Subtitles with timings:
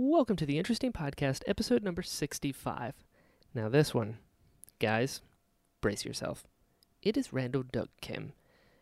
[0.00, 2.94] Welcome to the Interesting Podcast, episode number 65.
[3.52, 4.18] Now, this one,
[4.78, 5.22] guys,
[5.80, 6.44] brace yourself.
[7.02, 8.32] It is Randall Duk Kim,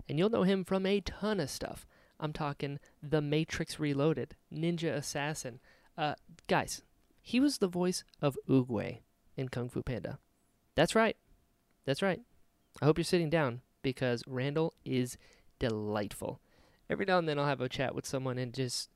[0.06, 1.86] and you'll know him from a ton of stuff.
[2.20, 5.58] I'm talking The Matrix Reloaded, Ninja Assassin.
[5.96, 6.16] Uh,
[6.48, 6.82] guys,
[7.22, 8.98] he was the voice of Oogway
[9.38, 10.18] in Kung Fu Panda.
[10.74, 11.16] That's right.
[11.86, 12.20] That's right.
[12.82, 15.16] I hope you're sitting down because Randall is
[15.58, 16.42] delightful.
[16.90, 18.90] Every now and then I'll have a chat with someone and just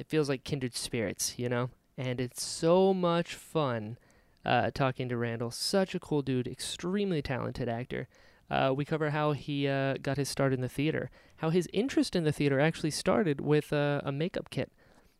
[0.00, 1.68] it feels like kindred spirits, you know?
[1.98, 3.98] And it's so much fun
[4.46, 5.50] uh, talking to Randall.
[5.50, 8.08] Such a cool dude, extremely talented actor.
[8.50, 12.16] Uh, we cover how he uh, got his start in the theater, how his interest
[12.16, 14.72] in the theater actually started with uh, a makeup kit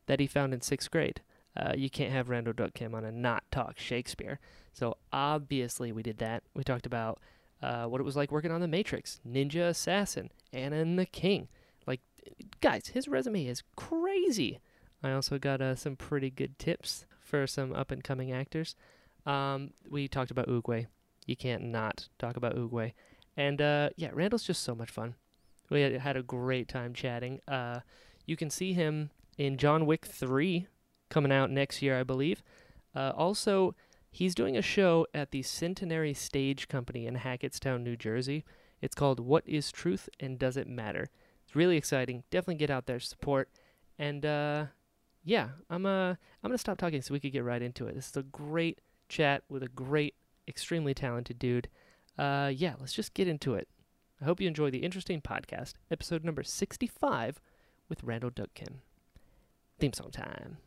[0.07, 1.21] that he found in sixth grade.
[1.55, 4.41] Uh, you can't have Randall Duk Kim on a not talk Shakespeare.
[4.73, 6.43] So obviously we did that.
[6.55, 7.21] We talked about
[7.62, 11.49] uh, what it was like working on The Matrix, Ninja Assassin, Anna and the King.
[11.87, 12.01] Like,
[12.62, 14.60] guys, his resume is crazy.
[15.02, 18.74] I also got uh, some pretty good tips for some up and coming actors.
[19.26, 20.87] Um, we talked about Oogway.
[21.26, 22.92] You can't not talk about Oogway.
[23.37, 25.15] And uh, yeah, Randall's just so much fun.
[25.70, 27.40] We had, had a great time chatting.
[27.46, 27.80] Uh,
[28.26, 30.66] you can see him in John Wick 3
[31.09, 32.42] coming out next year, I believe.
[32.95, 33.74] Uh, also,
[34.10, 38.45] he's doing a show at the Centenary Stage Company in Hackettstown, New Jersey.
[38.82, 41.09] It's called What is Truth and Does It Matter?
[41.46, 42.24] It's really exciting.
[42.30, 43.48] Definitely get out there, support.
[43.98, 44.66] And uh,
[45.24, 47.95] yeah, I'm uh, I'm gonna stop talking so we could get right into it.
[47.95, 50.15] This is a great chat with a great,
[50.49, 51.68] extremely talented dude.
[52.18, 53.68] Uh, yeah, let's just get into it.
[54.21, 57.41] I hope you enjoy the interesting podcast, episode number 65
[57.88, 58.51] with Randall Duk
[59.79, 60.59] Theme song time.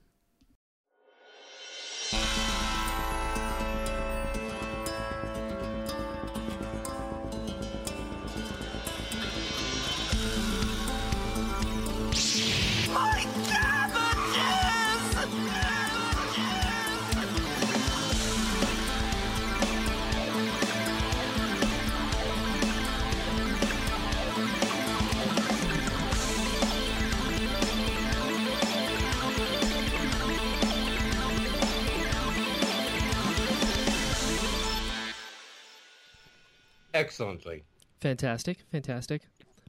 [36.93, 37.63] Excellently.
[38.01, 39.23] Fantastic, fantastic.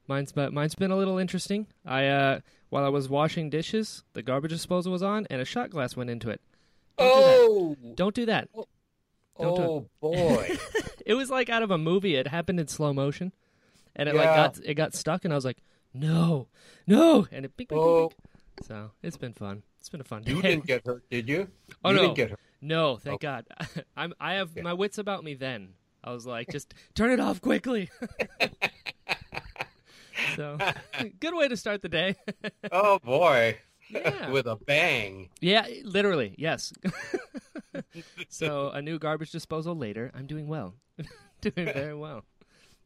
[0.06, 1.66] Mine's but mine's been a little interesting.
[1.86, 5.70] I uh while I was washing dishes, the garbage disposal was on and a shot
[5.70, 6.40] glass went into it.
[6.98, 8.48] oh, Don't do that.
[8.52, 10.56] don't do oh boy!
[11.06, 12.14] It was like out of a movie.
[12.16, 13.32] It happened in slow motion.
[13.96, 15.58] And it like got it got stuck and I was like,
[15.92, 16.48] "No.
[16.86, 18.66] No." And it beep, beep, beep, oh, beep.
[18.66, 19.62] So, it's been fun.
[19.80, 20.32] It's been a fun day.
[20.32, 21.48] you didn't get hurt, did you?
[21.84, 22.02] Oh, you no.
[22.02, 22.40] didn't get hurt.
[22.62, 23.18] No, thank Oh.
[23.18, 23.44] God.
[23.96, 24.62] I'm I have Yeah.
[24.62, 25.74] my wits about me then.
[26.04, 27.88] I was like, just turn it off quickly.
[30.36, 30.58] so,
[31.18, 32.14] good way to start the day.
[32.72, 33.58] Oh boy!
[33.88, 34.30] Yeah.
[34.30, 35.28] With a bang.
[35.40, 36.72] yeah, literally, yes.
[38.28, 40.10] so, a new garbage disposal later.
[40.14, 40.74] I'm doing well.
[41.40, 42.24] doing very well.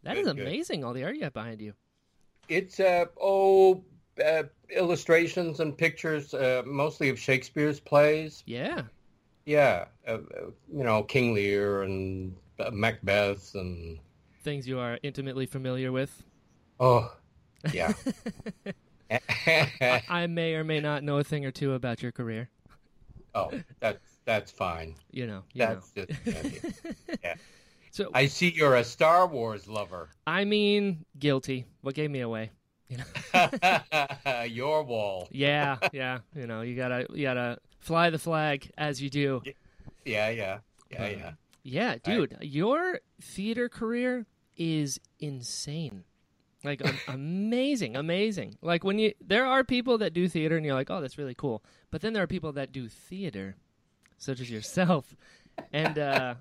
[0.02, 0.46] That is Good, good.
[0.46, 1.74] amazing, all the art you have behind you.
[2.48, 3.82] It's uh oh
[4.24, 8.42] uh, illustrations and pictures, uh, mostly of Shakespeare's plays.
[8.46, 8.82] Yeah.
[9.46, 10.18] Yeah, uh,
[10.72, 12.34] you know King Lear and
[12.72, 13.98] Macbeth and
[14.42, 16.22] Things you are intimately familiar with.
[16.80, 17.12] oh
[17.72, 17.92] yeah.
[20.08, 22.48] I may or may not know a thing or two about your career.
[23.34, 24.94] oh, that's that's fine.
[25.10, 25.42] You know.
[25.54, 25.80] You know.
[25.94, 26.10] Just
[27.22, 27.34] yeah.
[27.90, 30.10] So, I see you're a Star Wars lover.
[30.26, 31.64] I mean, guilty.
[31.80, 32.50] What gave me away?
[32.88, 34.44] You know.
[34.44, 35.26] Your wall.
[35.32, 36.18] Yeah, yeah.
[36.36, 39.42] You know, you gotta you gotta fly the flag as you do.
[40.04, 40.58] Yeah, yeah,
[40.90, 41.30] yeah, But- yeah.
[41.62, 44.26] Yeah, dude, your theater career
[44.56, 46.04] is insane.
[46.64, 48.56] Like amazing, amazing.
[48.62, 51.34] Like when you there are people that do theater and you're like, "Oh, that's really
[51.34, 53.56] cool." But then there are people that do theater
[54.16, 55.14] such as yourself.
[55.72, 56.34] And uh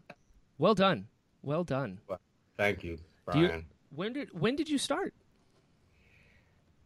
[0.58, 1.08] well done.
[1.42, 2.00] Well done.
[2.58, 2.98] Thank you,
[3.32, 3.66] Do you- Brian.
[3.90, 5.14] When did when did you start?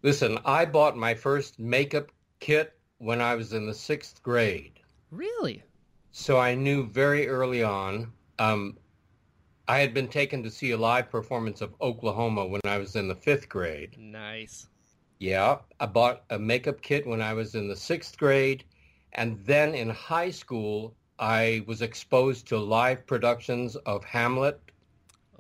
[0.03, 4.79] Listen, I bought my first makeup kit when I was in the sixth grade.
[5.11, 5.63] Really?
[6.11, 8.11] So I knew very early on.
[8.41, 8.77] Um,
[9.67, 13.07] I had been taken to see a live performance of Oklahoma when I was in
[13.07, 13.95] the fifth grade.
[13.99, 14.67] Nice.
[15.19, 18.63] Yeah, I bought a makeup kit when I was in the sixth grade.
[19.13, 24.59] And then in high school, I was exposed to live productions of Hamlet,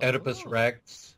[0.03, 0.49] Oedipus Oh.
[0.51, 1.15] Rex,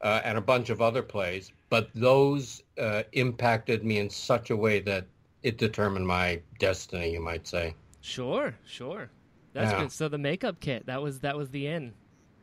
[0.00, 1.52] uh, and a bunch of other plays.
[1.70, 5.06] But those uh, impacted me in such a way that
[5.44, 7.76] it determined my destiny, you might say.
[8.00, 9.08] Sure, sure.
[9.56, 9.72] That's Yeah.
[9.72, 9.92] good.
[9.92, 11.94] So the makeup kit, that was that was the end.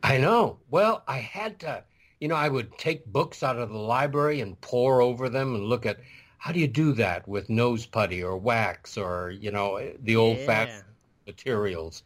[0.04, 0.60] I know.
[0.68, 1.84] Well, I had to,
[2.20, 5.64] you know, I would take books out of the library and pore over them and
[5.64, 5.98] look at
[6.38, 10.14] how do you do that with nose putty or wax or you know eh, the
[10.14, 10.44] old Yeah.
[10.44, 10.94] fashioned
[11.26, 12.04] materials,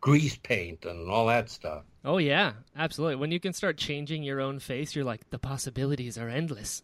[0.00, 1.84] grease paint and all that stuff.
[2.04, 3.16] Oh yeah, absolutely.
[3.16, 6.82] When you can start changing your own face, you're like the possibilities are endless.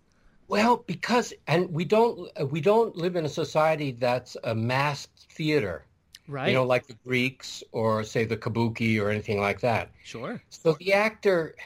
[0.48, 5.86] Well, because and we don't we don't live in a society that's a masked theater,
[6.30, 6.48] Right?
[6.48, 9.90] you know, like the Greeks or say the kabuki or anything like that.
[10.04, 10.40] sure.
[10.50, 11.56] So the actor,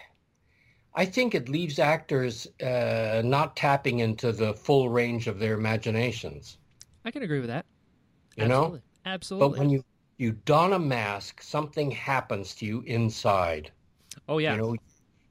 [0.95, 6.57] I think it leaves actors uh, not tapping into the full range of their imaginations.
[7.05, 7.67] I can agree with that.
[8.37, 8.55] You know?
[8.65, 8.83] Absolutely.
[9.07, 9.49] Absolutely.
[9.49, 9.85] But when you
[10.17, 13.73] you don a mask, something happens to you inside.
[14.29, 14.77] oh yeah, You know,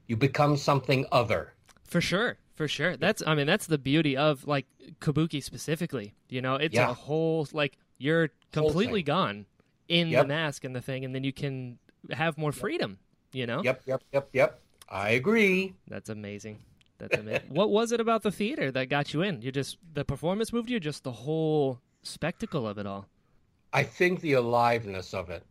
[0.06, 1.54] you become something other.
[1.84, 2.38] for sure.
[2.54, 2.96] For sure.
[2.96, 4.66] That's I mean that's the beauty of like
[5.00, 6.14] kabuki specifically.
[6.28, 6.90] You know, it's Yeah.
[6.90, 9.46] a whole like you're completely gone
[9.88, 11.78] in the mask and the thing and then you can
[12.10, 12.98] have more freedom,
[13.32, 13.62] you know?
[13.62, 14.60] Yep, yep, yep, yep.
[14.88, 15.74] I agree.
[15.88, 16.58] That's amazing.
[16.98, 17.42] That's amazing.
[17.48, 19.42] what was it about the theater that got you in?
[19.42, 23.06] You just the performance moved you, just the whole spectacle of it all.
[23.72, 25.42] I think the aliveness of it.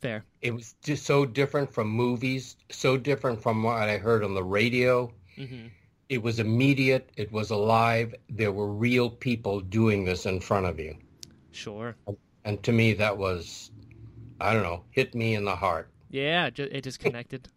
[0.00, 0.24] Fair.
[0.42, 4.44] It was just so different from movies, so different from what I heard on the
[4.44, 5.12] radio.
[5.36, 5.66] hmm
[6.08, 7.10] It was immediate.
[7.16, 8.14] It was alive.
[8.28, 10.96] There were real people doing this in front of you.
[11.52, 11.96] Sure.
[12.44, 13.70] And to me, that was,
[14.40, 15.90] I don't know, hit me in the heart.
[16.10, 17.48] Yeah, it just connected.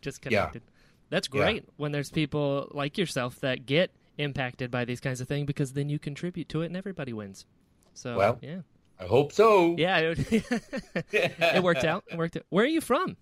[0.00, 0.62] just connected.
[0.64, 0.70] Yeah.
[1.10, 1.40] That's Yeah.
[1.40, 5.72] great when there's people like yourself that get impacted by these kinds of things because
[5.72, 7.46] then you contribute to it and everybody wins.
[7.94, 8.60] So Well, yeah,
[9.00, 9.74] I hope so.
[9.78, 10.18] yeah, it,
[11.12, 12.04] it worked out.
[12.10, 12.44] It worked out.
[12.50, 13.16] Where are you from?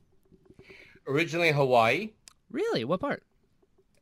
[1.07, 2.11] Originally Hawaii,
[2.51, 2.85] Really?
[2.85, 3.23] What part?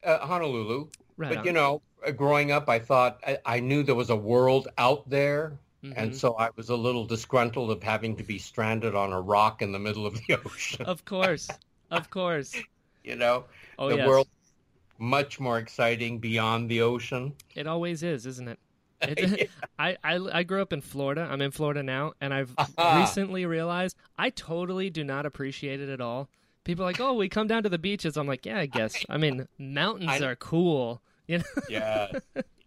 [0.04, 0.88] uh, Honolulu.
[1.16, 1.28] Right.
[1.30, 1.44] but on.
[1.44, 1.82] you know,
[2.16, 6.14] growing up, I thought I, I knew there was a world out there, and Mhm.
[6.14, 9.72] so I was a little disgruntled of having to be stranded on a rock in
[9.72, 10.86] the middle of the ocean.
[10.86, 11.48] of course,
[11.90, 12.54] of course.
[13.04, 13.44] you know,
[13.78, 14.06] Oh the yes.
[14.08, 14.28] world
[14.98, 17.34] much more exciting beyond the ocean.
[17.54, 18.58] It always is, isn't it?
[19.02, 21.26] It- I, I I grew up in Florida.
[21.28, 23.00] I'm in Florida now, and I've Aha.
[23.00, 26.28] recently realized I totally do not appreciate it at all.
[26.62, 28.16] People are like, oh, we come down to the beaches.
[28.16, 28.94] I'm like, yeah, I guess.
[29.08, 31.02] I mean, mountains I- are cool.
[31.26, 32.12] You know, yeah,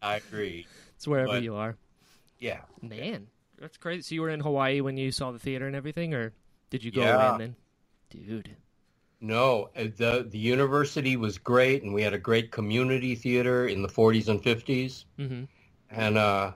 [0.02, 0.66] I agree.
[0.98, 1.78] it's wherever But- you are.
[2.46, 3.28] Yeah, Man,
[3.58, 4.02] that's crazy.
[4.04, 6.34] So you were in Hawaii when you saw the theater and everything, or
[6.70, 7.32] did you go Yeah.
[7.32, 7.56] in then?
[8.10, 8.56] Dude,
[9.22, 13.82] no, uh, the the university was great, and we had a great community theater in
[13.82, 15.06] the 40s and 50s.
[15.18, 15.46] hmm
[15.90, 16.54] And uh,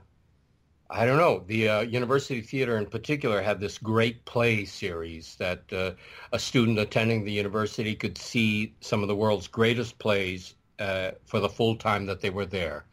[0.90, 5.72] I don't know, the uh, University Theater in particular had this great play series that
[5.72, 5.92] uh,
[6.32, 11.40] a student attending the university could see some of the world's greatest plays uh, for
[11.40, 12.86] the full time that they were there.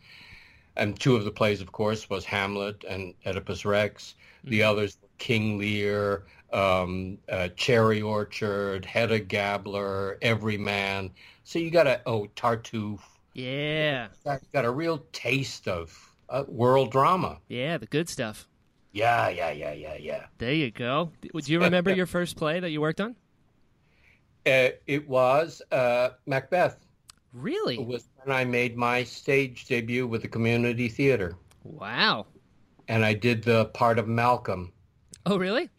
[0.77, 4.15] And two of the plays, of course, was Hamlet and Oedipus Rex.
[4.43, 11.11] The others were King Lear, um, uh, Cherry Orchard, Hedda Gabler, Everyman.
[11.43, 12.99] So you got a, oh, Tartuffe.
[13.33, 15.97] yeah, Got, got a real taste of
[16.29, 17.39] uh, world drama.
[17.47, 18.47] yeah, the good stuff.
[18.93, 20.25] Yeah, yeah, yeah, yeah, yeah.
[20.37, 21.11] There you go.
[21.21, 23.15] Do you remember your first play that you worked on?
[24.45, 26.77] Uh, it was uh, Macbeth.
[27.37, 27.75] Really?
[27.79, 32.25] It was when I made my stage debut with the community theater, Wow.
[32.87, 34.73] and I did the part of Malcolm.
[35.25, 35.69] Oh, really?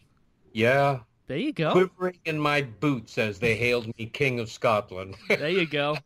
[0.53, 1.73] Yeah, There you go.
[1.73, 5.17] quivering in my boots as they hailed me King of Scotland.
[5.29, 5.97] There you go.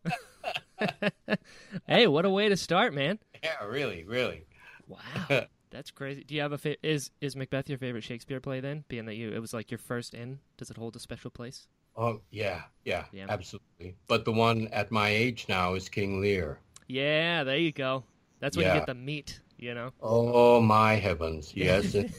[1.87, 3.19] hey, what a way to start, man.
[3.43, 4.46] yeah, really, really.
[4.88, 5.00] Wow.
[5.70, 6.22] That's crazy.
[6.25, 8.84] Do you have a fa- is is Macbeth your favorite Shakespeare play then?
[8.88, 11.66] Being that you it was like your first in, does it hold a special place?
[11.96, 13.26] Oh, yeah, yeah, Yeah.
[13.28, 13.94] absolutely.
[14.08, 16.58] But the one at my age now is King Lear.
[16.88, 18.04] Yeah, there you go.
[18.40, 19.90] That's when you get the meat, you know.
[20.00, 21.52] Oh my heavens!
[21.56, 22.12] Yes, in-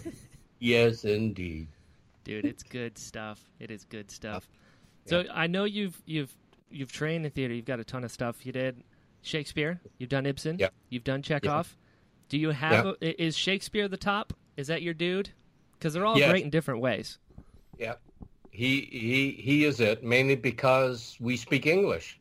[0.60, 1.68] yes, indeed.
[2.24, 3.42] Dude, it's good stuff.
[3.60, 4.48] It is good stuff.
[5.06, 6.34] So I know you've you've
[6.72, 7.54] you've trained in theater.
[7.54, 8.46] You've got a ton of stuff.
[8.46, 8.82] You did
[9.22, 9.82] Shakespeare.
[9.98, 10.60] You've done Ibsen.
[10.60, 10.74] Yep.
[10.90, 11.76] You've done Chekhov.
[11.76, 11.80] Yeah.
[12.30, 14.34] Do you have a, is Shakespeare the top?
[14.56, 15.32] Is that your dude?
[15.78, 16.30] Because they're all Yes.
[16.30, 17.20] great in different ways.
[17.78, 17.96] Yeah,
[18.54, 22.20] he he he is it mainly because we speak English.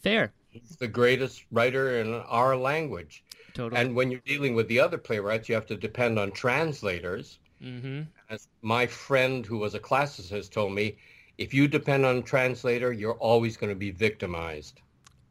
[0.00, 0.32] Fair.
[0.50, 3.24] He's the greatest writer in our language.
[3.54, 3.80] Totally.
[3.80, 7.38] And when you're dealing with the other playwrights, you have to depend on translators.
[7.62, 8.02] mm-hmm.
[8.30, 10.96] As my friend who was a classicist told me,
[11.38, 14.80] if you depend on a translator, you're always going to be victimized.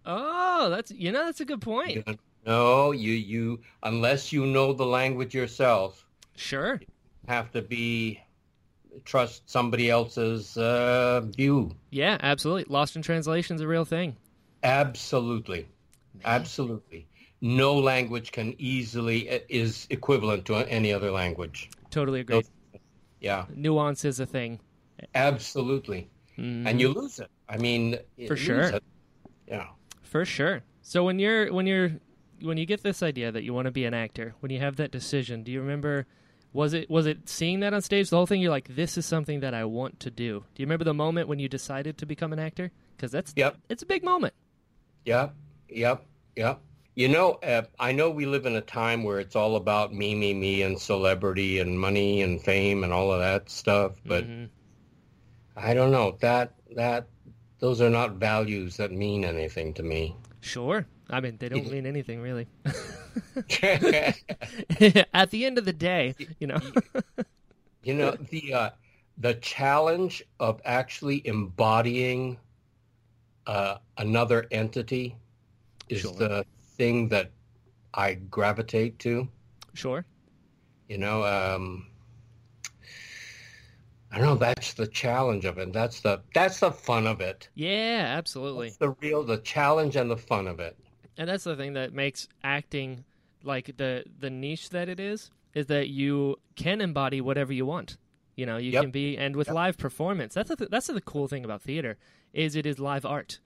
[0.05, 2.05] Oh, that's you know that's a good point.
[2.45, 6.81] No, you you unless you know the language yourself, Sure.
[7.27, 8.19] have to be
[9.05, 11.71] trust somebody else's uh, view.
[11.91, 12.65] Yeah, absolutely.
[12.67, 14.15] Lost in translation is a real thing.
[14.63, 15.67] Absolutely,
[16.25, 17.07] absolutely.
[17.41, 21.69] No language can easily uh, is equivalent to any other language.
[21.89, 22.43] Totally agree.
[23.19, 24.59] Yeah, Nuance is a thing.
[25.15, 26.09] absolutely.
[26.37, 26.65] Mhm.
[26.67, 27.29] And you lose it.
[27.47, 27.97] I mean,
[28.27, 28.61] For sure.
[28.61, 28.83] it.
[29.47, 29.67] Yeah.
[30.01, 30.63] For sure.
[30.81, 31.91] So when you're when you're
[32.41, 34.77] when you get this idea that you want to be an actor, when you have
[34.77, 36.07] that decision, do you remember?
[36.53, 38.09] Was it was it seeing that on stage?
[38.09, 38.39] The whole thing.
[38.41, 40.45] You're like, this is something that I want to do.
[40.53, 42.71] Do you remember the moment when you decided to become an actor?
[42.95, 43.57] Because that's Yep.
[43.69, 44.33] it's a big moment.
[45.05, 45.33] Yep,
[45.69, 46.05] yep,
[46.35, 46.61] yep.
[46.95, 50.13] You know, uh, I know we live in a time where it's all about me,
[50.13, 53.93] me, me, and celebrity and money and fame and all of that stuff.
[54.05, 54.49] But Mhm.
[55.55, 57.07] I don't know that that
[57.59, 60.15] those are not values that mean anything to me.
[60.41, 60.85] Sure.
[61.09, 62.47] I mean, they don't mean anything really.
[65.13, 66.59] At the end of the day, you know.
[67.83, 68.69] you know the uh,
[69.17, 72.37] the challenge of actually embodying
[73.47, 75.15] uh, another entity
[75.89, 76.13] is Sure.
[76.13, 76.45] the
[76.77, 77.31] thing that
[77.93, 79.27] I gravitate to.
[79.73, 80.05] sure.
[80.89, 81.87] You know, um,
[84.11, 84.35] I don't know.
[84.35, 85.73] That's the challenge of it.
[85.73, 87.49] That's the that's the fun of it.
[87.55, 88.67] Yeah, absolutely.
[88.67, 90.77] That's the real the challenge and the fun of it.
[91.17, 93.03] And that's the thing that makes acting
[93.43, 97.97] like the the niche that it is is that you can embody whatever you want
[98.35, 98.81] you know you Yep.
[98.83, 99.55] can be and with Yep.
[99.55, 101.97] live performance that's the, that's the cool thing about theater
[102.33, 103.39] is it is live art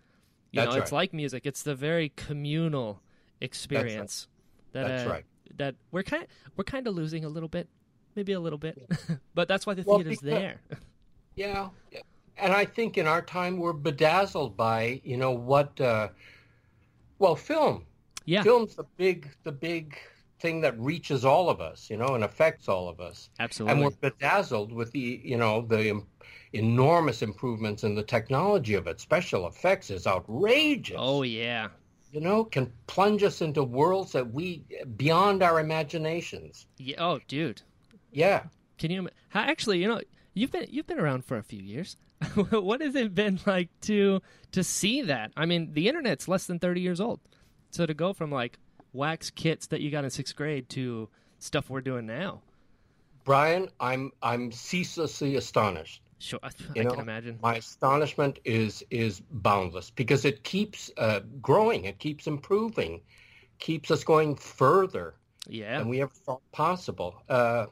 [0.51, 3.01] you That's know it's like music it's the very communal
[3.41, 4.27] experience
[4.73, 5.25] that That's uh, right.
[5.57, 7.67] that we're kind we're kind of losing a little bit
[8.15, 8.77] maybe a little bit
[9.35, 10.61] but that's why the Well, theater's because- there
[11.35, 11.69] Yeah.
[12.39, 16.09] And I think in our time we're bedazzled by, you know, what uh
[17.19, 17.85] well, film.
[18.25, 19.97] yeah Film's the big the big
[20.39, 23.29] thing that reaches all of us, you know, and affects all of us.
[23.39, 23.73] Absolutely.
[23.73, 26.05] And we're bedazzled with the, you know, the em-
[26.53, 28.99] enormous improvements in the technology of it.
[28.99, 30.95] Special effects is outrageous.
[30.99, 31.69] oh yeah
[32.11, 34.63] You know, can plunge us into worlds that we
[34.95, 36.67] beyond our imaginations.
[36.77, 37.61] yeah oh dude
[38.11, 38.43] Yeah.
[38.77, 39.09] Can you?
[39.33, 40.01] actually, you know,
[40.35, 41.97] you've been you've been around for a few years.
[42.51, 44.21] what has it been like to
[44.51, 45.31] to see that?
[45.37, 47.19] I mean, the internet's less than thirty years old,
[47.71, 48.57] so to go from like
[48.93, 51.09] wax kits that you got in sixth grade to
[51.39, 52.41] stuff we're doing now.
[53.25, 56.01] Brian, I'm I'm ceaselessly astonished.
[56.19, 57.39] Sure, I, You know, can imagine.
[57.41, 63.01] My astonishment is is boundless because it keeps uh, growing, it keeps improving,
[63.59, 65.15] keeps us going further
[65.47, 67.23] Yeah, than we ever thought possible.
[67.29, 67.67] Uh,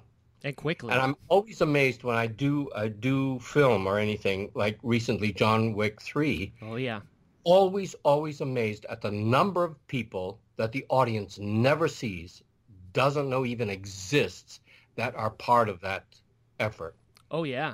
[0.46, 0.94] and quickly.
[0.94, 5.74] and I'm always amazed when I do I do film or anything like recently John
[5.74, 6.54] Wick three.
[6.62, 7.02] oh yeah,
[7.44, 12.42] Always always amazed at the number of people that the audience never sees,
[12.94, 14.62] doesn't know even exists
[14.96, 16.06] that are part of that
[16.60, 16.96] effort.
[17.32, 17.74] oh yeah,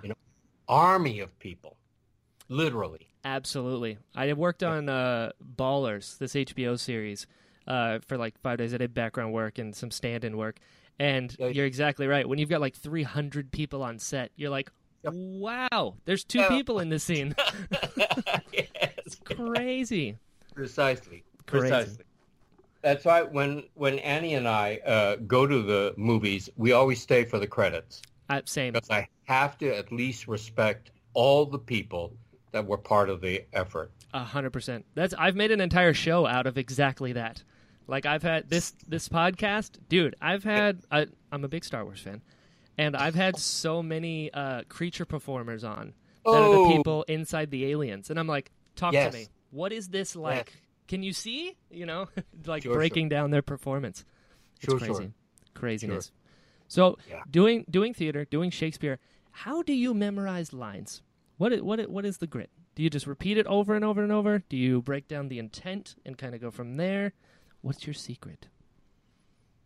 [0.68, 1.78] Army of people,
[2.50, 3.08] literally.
[3.26, 3.98] absolutely.
[4.16, 7.28] I had worked on uh, Ballers, this HBO series,
[7.68, 8.74] uh, for like five days.
[8.74, 10.60] I did background work and some stand-in work.
[11.00, 11.48] And Yeah.
[11.48, 12.28] you're exactly right.
[12.28, 14.72] When you've got like 300 people on set, you're like,
[15.04, 15.14] Yep.
[15.16, 16.50] wow, there's two Yeah.
[16.50, 17.36] people in this scene.
[18.54, 20.18] yes, Crazy.
[20.54, 21.68] precisely, Crazy.
[21.70, 22.04] precisely.
[22.84, 27.26] That's why when when Annie and I uh, go to the movies, we always stay
[27.26, 28.74] for the credits Uh, same.
[28.74, 32.14] because I have to at least respect all the people
[32.52, 33.92] that were part of the effort.
[34.14, 34.86] A hundred percent.
[34.96, 37.44] That's I've made an entire show out of exactly that.
[37.92, 40.16] Like I've had this this podcast, dude.
[40.22, 42.22] I've had I, I'm a big Star Wars fan,
[42.78, 45.94] and I've had so many uh, creature performers on
[46.26, 46.72] that are the Oh.
[46.78, 49.12] people inside the aliens, and I'm like, talk Yes.
[49.14, 49.28] to me.
[49.50, 50.54] What is this like?
[50.88, 51.58] Can you see?
[51.70, 52.08] You know,
[52.46, 54.06] like Sure, breaking down their performance.
[54.56, 55.14] It's Sure, crazy, sure.
[55.54, 56.12] craziness.
[56.70, 57.24] So Yeah.
[57.30, 59.00] doing doing theater, doing Shakespeare.
[59.32, 61.02] How do you memorize lines?
[61.38, 62.52] What i- what what is the grit?
[62.76, 64.40] Do you just repeat it over and over and over?
[64.48, 67.12] Do you break down the intent and kind of go from there?
[67.62, 68.48] What's your secret?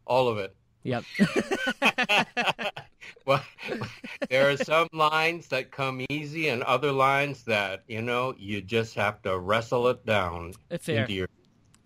[0.05, 0.55] All of it.
[0.83, 1.03] Yep.
[3.25, 3.43] well,
[4.29, 8.93] there are some lines that come easy, and other lines that you know you just
[8.93, 11.01] have to wrestle it down uh, Fair.
[11.01, 11.27] into your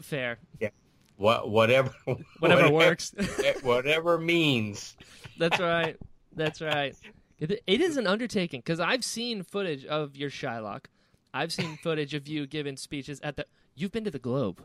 [0.01, 0.39] Fair.
[0.59, 0.69] Yeah.
[1.15, 1.91] What whatever
[2.39, 3.13] Whatever works.
[3.45, 4.97] Eh, whatever means.
[5.37, 5.97] That's right.
[6.35, 6.95] That's right.
[7.39, 10.85] It, it is an undertaking because I've seen footage of your Shylock.
[11.33, 13.45] I've seen footage of you giving speeches at the.
[13.75, 14.61] You've been to the Globe,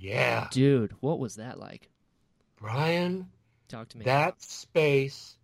[0.00, 0.92] Yeah, dude.
[1.00, 1.90] What was that like?
[2.56, 3.28] Brian,
[3.68, 4.04] Talk to me.
[4.06, 5.36] that space.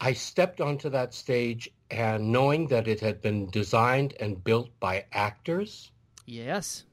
[0.00, 5.04] I stepped onto that stage and knowing that it had been designed and built by
[5.12, 5.90] actors
[6.26, 6.84] yes.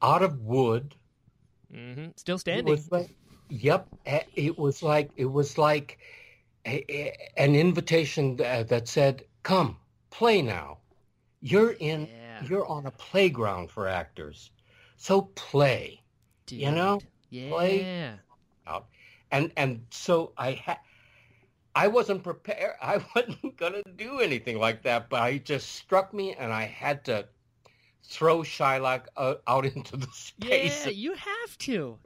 [0.00, 0.94] out of wood.
[1.72, 2.82] hmm Still standing.
[2.90, 3.14] like,
[3.50, 3.86] yep.
[4.34, 5.98] It was like it was like
[6.64, 9.76] a, a- an invitation that, that said, "Come,
[10.10, 10.78] play now.
[11.40, 12.06] You're in.
[12.06, 12.42] Yeah.
[12.48, 14.50] You're on a playground for actors,
[14.98, 16.02] so play."
[16.46, 16.60] Dude.
[16.60, 17.00] you know,
[17.30, 17.48] Yeah.
[17.50, 18.14] play-
[18.66, 18.86] out.
[19.30, 20.78] And and so I had
[21.74, 22.74] I wasn't prepared.
[22.82, 27.04] I wasn't gonna do anything like that, but it just struck me, and I had
[27.06, 27.26] to
[28.04, 30.86] throw Shylock uh, out into the space.
[30.86, 31.98] Yeah, you have to.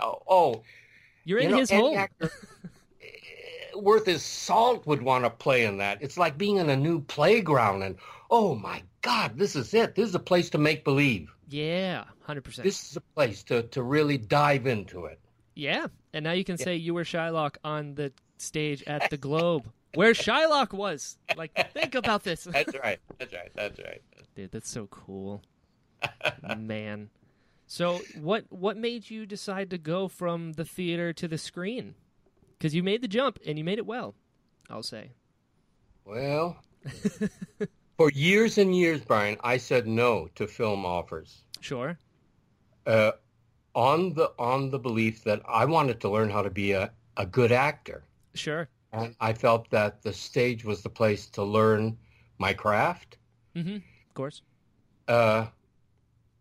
[0.00, 0.62] Oh, oh,
[1.24, 1.96] You're you in know, his home.
[1.96, 2.30] actor
[3.02, 3.06] eh,
[3.74, 6.02] worth his salt would want to play in that.
[6.02, 7.96] It's like being in a new playground, and
[8.30, 9.94] oh my God, this is it.
[9.94, 11.32] This is a place to make believe.
[11.48, 12.64] Yeah, hundred percent.
[12.64, 15.20] This is a place to to really dive into it.
[15.54, 16.64] Yeah, and now you can Yeah.
[16.64, 19.64] say you were Shylock on the stage at the Globe,
[19.94, 21.16] where Shylock was.
[21.36, 22.98] Like, think about this, That's right.
[23.18, 23.50] That's right.
[23.54, 24.02] That's right.
[24.34, 24.50] dude.
[24.52, 25.42] That's so cool,
[26.58, 27.08] man.
[27.68, 31.94] So, what what made you decide to go from the theater to the screen?
[32.58, 34.14] Because you made the jump and you made it well.
[34.70, 35.12] I'll say.
[36.04, 36.56] Well,
[37.96, 41.42] for years and years, Brian, I said no to film offers.
[41.60, 41.98] Sure.
[42.86, 43.12] Uh,
[43.74, 47.26] on the on the belief that I wanted to learn how to be a, a
[47.26, 48.68] good actor, Sure.
[48.92, 51.98] and I felt that the stage was the place to learn
[52.38, 53.18] my craft.
[53.54, 53.76] Mm-hmm.
[53.76, 54.42] Of course.
[55.08, 55.46] Uh,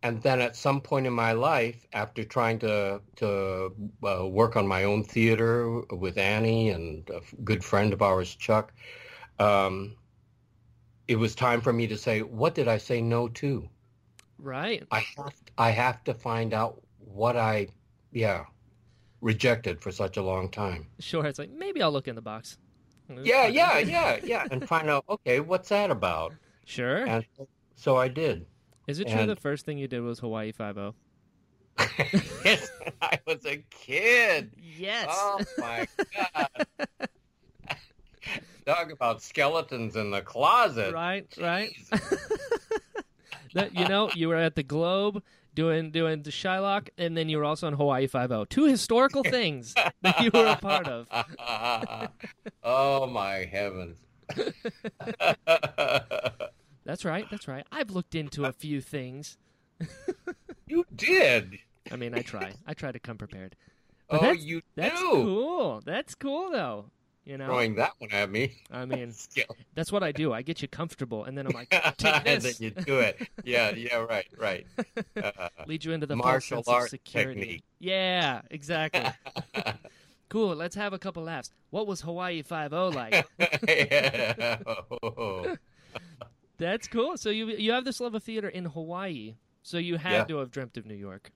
[0.03, 3.73] and then at some point in my life, after trying to to
[4.03, 8.73] uh, work on my own theater with Annie and a good friend of ours, Chuck,
[9.39, 9.95] um,
[11.07, 13.67] it was time for me to say, what did I say no to?
[14.37, 14.83] Right.
[14.91, 17.67] I have I have to find out what I
[18.11, 18.45] yeah
[19.21, 20.87] rejected for such a long time.
[20.99, 21.25] Sure.
[21.25, 22.57] It's like maybe I'll look in the box.
[23.23, 26.33] Yeah, yeah, yeah, yeah, and find out okay, what's that about?
[26.65, 27.05] Sure.
[27.05, 27.25] And
[27.75, 28.45] so I did.
[28.87, 30.95] Is it true and- the first thing you did was Hawaii Five O?
[32.45, 32.69] yes,
[33.01, 34.51] I was a kid.
[34.77, 35.07] Yes.
[35.09, 36.67] Oh my god.
[38.65, 40.93] Talk about skeletons in the closet.
[40.93, 41.27] right.
[41.39, 41.71] Right.
[43.53, 45.21] that you know, you were at the Globe
[45.55, 48.45] doing doing the Shylock, and then you were also on Hawaii Five O.
[48.45, 51.07] Two historical things that you were a part of.
[52.63, 53.97] oh my heavens.
[56.85, 57.25] That's right.
[57.31, 57.65] That's right.
[57.71, 59.37] I've looked into a few things.
[60.67, 61.57] you did.
[61.91, 62.53] I mean, I try.
[62.67, 63.55] I try to come prepared.
[64.07, 65.09] But oh, that's- you That's do.
[65.11, 65.81] cool.
[65.83, 66.91] That's cool, though.
[67.25, 68.53] You know, Throwing that one at me.
[68.71, 69.11] I mean,
[69.73, 70.31] that's what I do.
[70.31, 72.61] I get you comfortable, and then I'm like, take and then this.
[72.61, 73.27] you do it.
[73.43, 74.67] Yeah, yeah, right, right.
[75.21, 77.39] Uh, lead you into the Martial false sense of art security.
[77.39, 77.63] technique.
[77.79, 79.05] Yeah, exactly.
[80.29, 80.55] cool.
[80.55, 81.49] Let's have a couple laughs.
[81.71, 83.25] What was Hawaii Five O like?
[83.67, 84.57] yeah.
[84.91, 85.55] Oh.
[86.57, 87.17] That's cool.
[87.17, 89.35] So you you have this love of theater in Hawaii.
[89.63, 90.23] So you had Yeah.
[90.25, 91.31] to have dreamt of New York,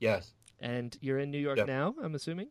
[0.00, 1.64] Yes, and you're in New York Yeah.
[1.64, 1.94] now.
[2.02, 2.48] I'm assuming.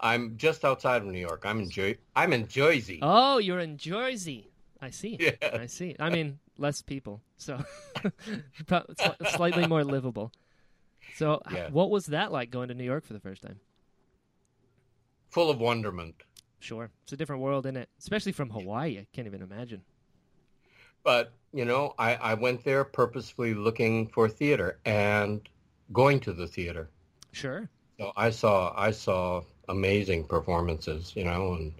[0.00, 1.42] I'm just outside of New York.
[1.46, 2.98] I'm in Jer- I'm in Jersey.
[3.02, 4.50] Oh, you're in Jersey.
[4.80, 5.16] I see.
[5.20, 5.32] Yeah.
[5.52, 5.96] I see.
[5.98, 7.62] I mean, less people, so
[9.36, 10.32] slightly more livable.
[11.16, 11.70] So, Yeah.
[11.70, 13.60] what was that like going to New York for the first time?
[15.30, 16.14] Full of wonderment.
[16.60, 17.88] Sure, it's a different world, in it?
[17.98, 18.98] Especially from Hawaii.
[18.98, 19.82] I can't even imagine.
[21.02, 25.46] But, you know, I, I went there purposefully looking for theater and
[25.92, 26.88] going to the theater.
[27.32, 27.68] Sure.
[27.98, 31.72] So I saw I saw amazing performances, you know, and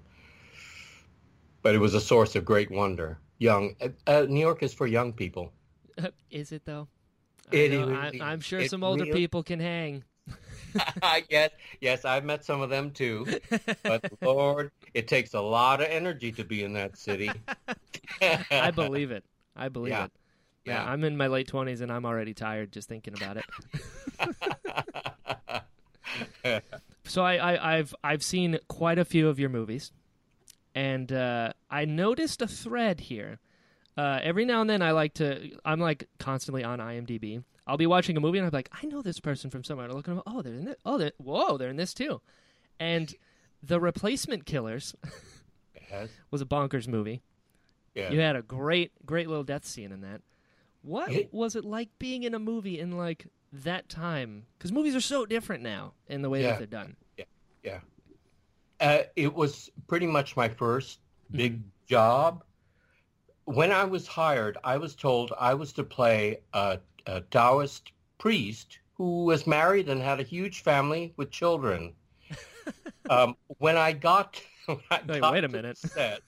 [1.63, 3.19] but it was a source of great wonder.
[3.39, 5.53] Young uh, uh, New York is for young people.
[6.31, 6.89] Is it though?
[7.53, 10.05] It I, I'm sure it some older really- people can hang.
[11.31, 13.27] yes, yes, I've met some of them too.
[13.83, 17.31] But Lord, it takes a lot of energy to be in that city.
[18.51, 19.25] I believe it.
[19.55, 20.07] I believe Yeah.
[20.07, 20.13] it.
[20.65, 20.91] Yeah, Yeah.
[20.91, 23.37] I'm in my late twenties and I'm already tired just thinking about
[26.45, 26.63] it.
[27.07, 29.93] So I, I, I've I've seen quite a few of your movies,
[30.75, 33.41] and uh, I noticed a thread here.
[33.97, 35.51] Uh, every now and then, I like to.
[35.65, 37.45] I'm like constantly on IMDb.
[37.67, 39.87] I'll be watching a movie and I'm like, I know this person from somewhere.
[39.87, 40.23] And I look at them.
[40.27, 40.79] Oh, they're in it.
[40.85, 42.21] Oh, they're, whoa, they're in this too.
[42.79, 43.15] And
[43.63, 44.95] the Replacement Killers
[45.91, 47.23] yes, was a bonkers movie.
[47.95, 48.11] yeah.
[48.11, 50.21] You had a great, great little death scene in that.
[50.83, 53.27] What was it like being in a movie in like
[53.63, 54.47] that time?
[54.59, 56.51] Because movies are so different now in the way Yeah.
[56.51, 56.97] that they're done.
[57.63, 57.81] Yeah.
[58.81, 60.99] Uh, it was pretty much my first
[61.31, 62.45] big job.
[63.45, 68.79] When I was hired, I was told I was to play a, a Taoist priest
[68.95, 71.95] who was married and had a huge family with children.
[73.11, 75.79] um, when I got, when I Wait, got wait a minute.
[75.79, 76.21] set,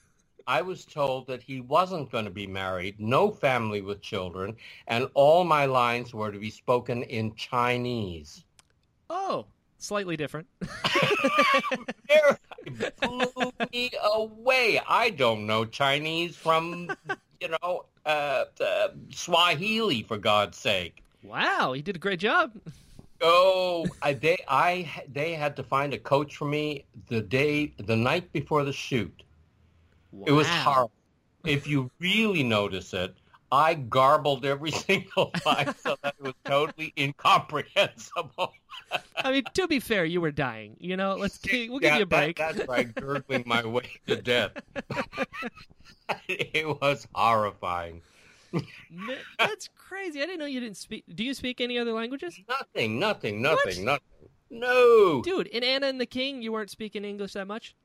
[0.47, 4.55] I was told that he wasn't going to be married, no family with children,
[4.87, 8.45] and all my lines were to be spoken in Chinese.
[9.09, 9.45] Oh,
[9.77, 10.47] slightly different.
[12.07, 12.39] There,
[13.01, 14.79] blew me away.
[14.87, 16.89] I don't know Chinese from,
[17.41, 21.03] you know, uh, uh, Swahili, for God's sake.
[21.23, 22.53] wow, you did a great job.
[23.21, 27.95] Oh, I, they, I, they had to find a coach for me the day, the
[27.95, 29.23] night before the shoot.
[30.25, 30.91] It was horrible.
[31.45, 33.15] If you really notice it,
[33.51, 38.51] I garbled every single line so that it was totally incomprehensible.
[39.17, 40.75] I mean, to be fair, you were dying.
[40.79, 42.37] You know, let's we'll give Yeah, you a that- break.
[42.37, 44.51] that's right, gurgling my way to death.
[46.27, 48.01] it was horrifying.
[49.39, 50.21] That's crazy.
[50.21, 51.03] I didn't know you didn't speak.
[51.13, 52.39] Do you speak any other languages?
[52.47, 54.01] Nothing, nothing, nothing, nothing.
[54.49, 55.21] No.
[55.21, 57.75] Dude, in Anna and the King, you weren't speaking English that much?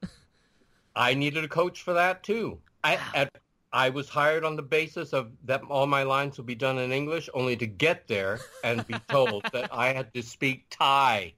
[0.94, 2.59] I needed a coach for that too.
[2.85, 3.31] I at,
[3.72, 6.92] I was hired on the basis of that all my lines would be done in
[6.92, 11.35] English, only to get there and be told that I had to speak Thai.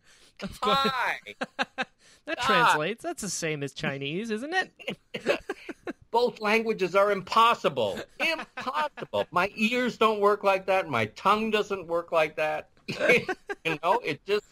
[0.62, 1.16] Thai.
[2.26, 2.46] That Ah.
[2.46, 3.02] translates.
[3.02, 5.38] That's the same as Chinese, isn't it?
[6.10, 8.00] Both languages are impossible.
[8.18, 9.26] Impossible.
[9.30, 10.88] my ears don't work like that.
[10.88, 12.70] My tongue doesn't work like that.
[12.88, 14.46] you know, it just.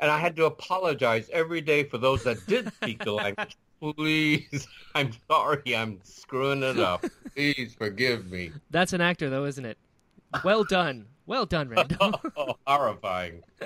[0.00, 3.56] And I had to apologize every day for those that did speak the language.
[3.80, 7.04] Please, I'm sorry, I'm screwing it up.
[7.34, 8.52] Please forgive me.
[8.70, 9.78] That's an actor, though, isn't it?
[10.44, 11.06] Well done.
[11.26, 12.20] Well done, Randall.
[12.36, 13.42] Oh, horrifying.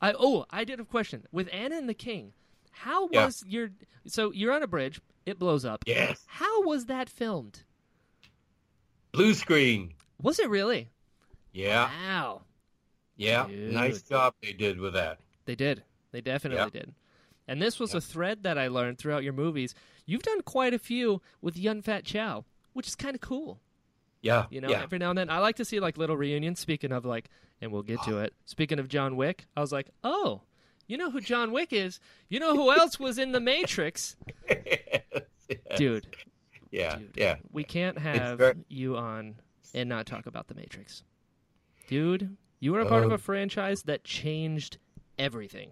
[0.00, 2.32] I oh, I did have a question with Anna and the King.
[2.70, 3.24] How Yeah.
[3.26, 3.70] was your
[4.06, 5.82] so you're on a bridge, it blows up.
[5.86, 6.22] Yes.
[6.26, 7.62] How was that filmed?
[9.12, 9.94] Blue screen.
[10.20, 10.90] Was it really?
[11.52, 12.42] Yeah, Wow.
[13.16, 13.46] Yeah.
[13.46, 13.72] Dude.
[13.72, 15.18] Nice job they did with that.
[15.44, 15.82] They did.
[16.12, 16.70] They definitely Yeah.
[16.80, 16.94] did.
[17.48, 19.74] And this was a thread that I learned throughout your movies.
[20.04, 23.60] You've done quite a few with Yun Fat Chow, which is kind of cool.
[24.22, 24.82] Yeah, You know, yeah.
[24.82, 26.58] every now and then I like to see like little reunions.
[26.58, 28.34] Speaking of like, and we'll get to it.
[28.44, 30.42] Speaking of John Wick, I was like, oh,
[30.88, 32.00] you know who John Wick is?
[32.28, 34.16] You know who else was in The Matrix?
[35.76, 36.08] Dude,
[36.72, 37.12] yeah, dude.
[37.16, 37.36] yeah.
[37.52, 39.36] we can't have very- you on
[39.74, 41.04] and not talk about The Matrix.
[41.86, 44.78] Dude, you were a part of a franchise that changed
[45.20, 45.70] everything.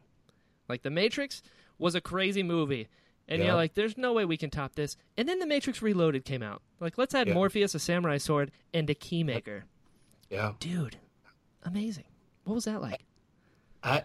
[0.68, 1.42] Like The Matrix
[1.76, 2.86] was a crazy movie.
[3.26, 3.46] And Yeah.
[3.46, 4.96] you're like, there's no way we can top this.
[5.16, 6.62] And then The Matrix Reloaded came out.
[6.78, 7.34] Like, let's add Yeah.
[7.34, 9.62] Morpheus, a samurai sword, and a keymaker.
[10.30, 10.52] Yeah.
[10.60, 10.98] Dude,
[11.64, 12.04] amazing.
[12.44, 13.04] What was that like?
[13.82, 14.04] I,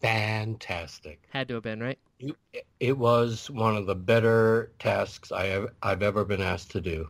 [0.00, 1.22] fantastic.
[1.30, 1.98] Had to have been, right?
[2.18, 2.34] It,
[2.80, 7.08] it was one of the better tasks I have, I've ever been asked to do.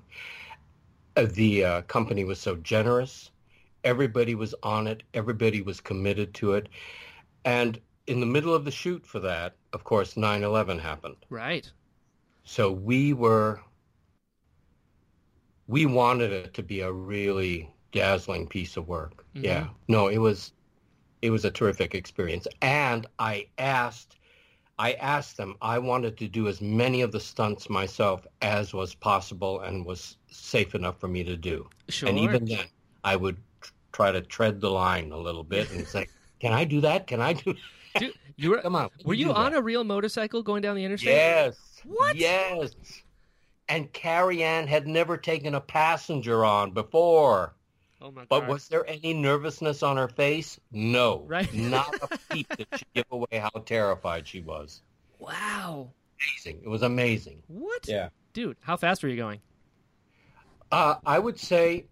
[1.16, 3.30] Uh, The uh, company was so generous.
[3.84, 5.02] Everybody was on it.
[5.12, 6.68] Everybody was committed to it.
[7.44, 11.16] And in the middle of the shoot for that, of course, 9-11 happened.
[11.30, 11.70] Right.
[12.44, 13.60] So we were,
[15.66, 19.24] we wanted it to be a really dazzling piece of work.
[19.34, 19.44] Mhm.
[19.44, 19.68] Yeah.
[19.88, 20.52] No, it was,
[21.22, 22.46] it was a terrific experience.
[22.60, 24.16] And I asked,
[24.78, 28.94] I asked them, I wanted to do as many of the stunts myself as was
[28.94, 31.68] possible and was safe enough for me to do.
[31.88, 32.08] Sure.
[32.08, 32.66] And even then,
[33.04, 33.36] I would
[33.94, 36.06] try to tread the line a little bit and say,
[36.40, 37.06] can I do that?
[37.06, 37.54] Can I do
[37.98, 38.90] Dude, you were, Come on.
[39.04, 41.14] were you on that." a real motorcycle going down the interstate?
[41.14, 41.56] Yes.
[41.84, 42.16] What?
[42.16, 42.72] Yes.
[43.68, 47.54] And Carrie-Anne had never taken a passenger on before.
[48.02, 48.48] Oh my god But god.
[48.50, 50.60] was there any nervousness on her face?
[50.72, 51.24] No.
[51.26, 51.50] Right.
[51.54, 54.82] Not a peep did she give away how terrified she was.
[55.18, 55.88] Wow.
[56.20, 56.60] Amazing.
[56.64, 57.42] It was amazing.
[57.46, 57.86] What?
[57.88, 58.08] Yeah.
[58.34, 59.40] Dude, how fast were you going?
[60.70, 61.86] Uh, I would say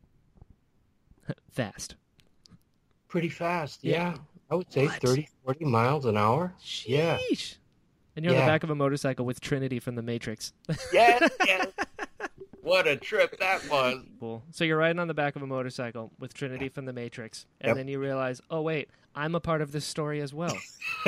[1.50, 1.96] Fast.
[3.08, 3.80] pretty fast.
[3.82, 3.92] Yeah.
[4.12, 4.16] Yeah.
[4.50, 5.00] I would say What?
[5.00, 6.52] 30, 40 miles an hour.
[6.84, 7.18] Yeah.
[8.16, 10.52] And you're on the back of a motorcycle with Trinity from The Matrix.
[10.92, 11.66] Yes, yes.
[12.62, 14.02] What a trip that was.
[14.20, 14.42] cool.
[14.52, 17.70] So you're riding on the back of a motorcycle with Trinity from The Matrix, and
[17.70, 17.76] Yep.
[17.76, 20.56] then you realize, oh wait, I'm a part of this story as well.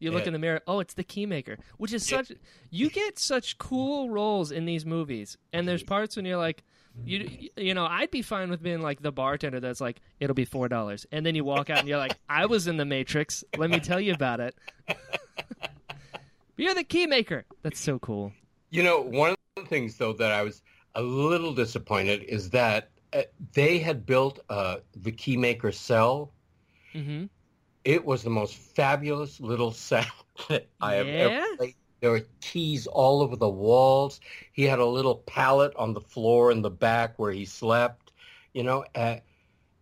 [0.00, 2.32] You look in the mirror, oh, it's the Keymaker, which is such.
[2.70, 6.62] You get such cool roles in these movies, and there's parts when you're like,
[7.04, 10.44] you you know, I'd be fine with being like the bartender that's like, it'll be
[10.44, 13.42] four dollars, and then you walk out and you're like, I was in the Matrix.
[13.56, 14.54] Let me tell you about it.
[16.56, 17.44] you're the Keymaker.
[17.62, 18.32] That's so cool.
[18.70, 20.62] You know, one of the things though that I was
[20.94, 26.32] a little disappointed is that uh, they had built uh, the Keymaker cell.
[26.92, 27.24] hmm
[27.84, 30.06] It was the most fabulous little cell
[30.48, 31.74] that I have ever played.
[32.04, 34.20] There were keys all over the walls.
[34.52, 38.12] He had a little pallet on the floor in the back where he slept.
[38.52, 39.20] You know, uh,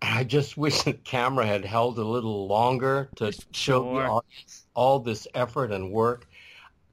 [0.01, 3.43] and I just wish the camera had held a little longer to show
[3.83, 4.03] Sure.
[4.05, 6.29] the audience all this effort and work.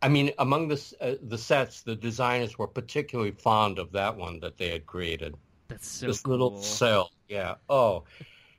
[0.02, 4.40] I mean, among the uh, the sets, the designers were particularly fond of that one
[4.40, 5.36] that they had created.
[5.68, 6.32] That's so this cool.
[6.32, 7.54] little cell, yeah.
[7.70, 8.04] Oh,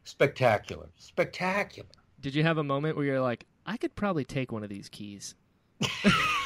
[0.04, 1.88] spectacular, spectacular.
[2.20, 4.88] Did you have a moment where you're like, I could probably take one of these
[4.88, 5.35] keys?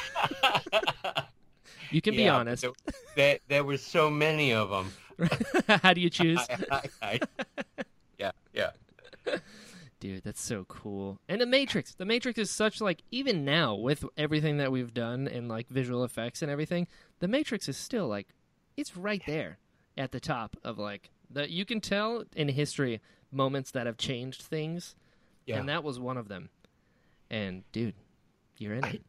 [1.91, 2.63] You can be honest.
[2.63, 2.71] There,
[3.15, 5.29] there, there were so many of them.
[5.81, 6.39] How do you choose?
[8.17, 8.71] yeah, yeah.
[9.99, 11.19] Dude, that's so cool.
[11.29, 11.93] And the Matrix.
[11.95, 16.03] The Matrix is such like even now with everything that we've done and like visual
[16.03, 16.87] effects and everything,
[17.19, 18.27] the Matrix is still like
[18.75, 19.57] it's right there
[19.97, 22.99] at the top of like that you can tell in history
[23.31, 24.95] moments that have changed things,
[25.45, 25.57] Yeah.
[25.59, 26.49] and that was one of them.
[27.29, 27.95] And dude,
[28.57, 29.01] you're in it.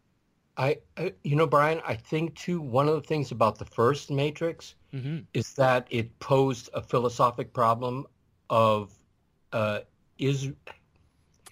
[0.56, 4.10] I, I, you know, Brian, I think too, one of the things about the first
[4.10, 8.06] Matrix hmm is that it posed a philosophic problem
[8.48, 8.92] of,
[9.52, 9.80] uh,
[10.18, 10.50] is,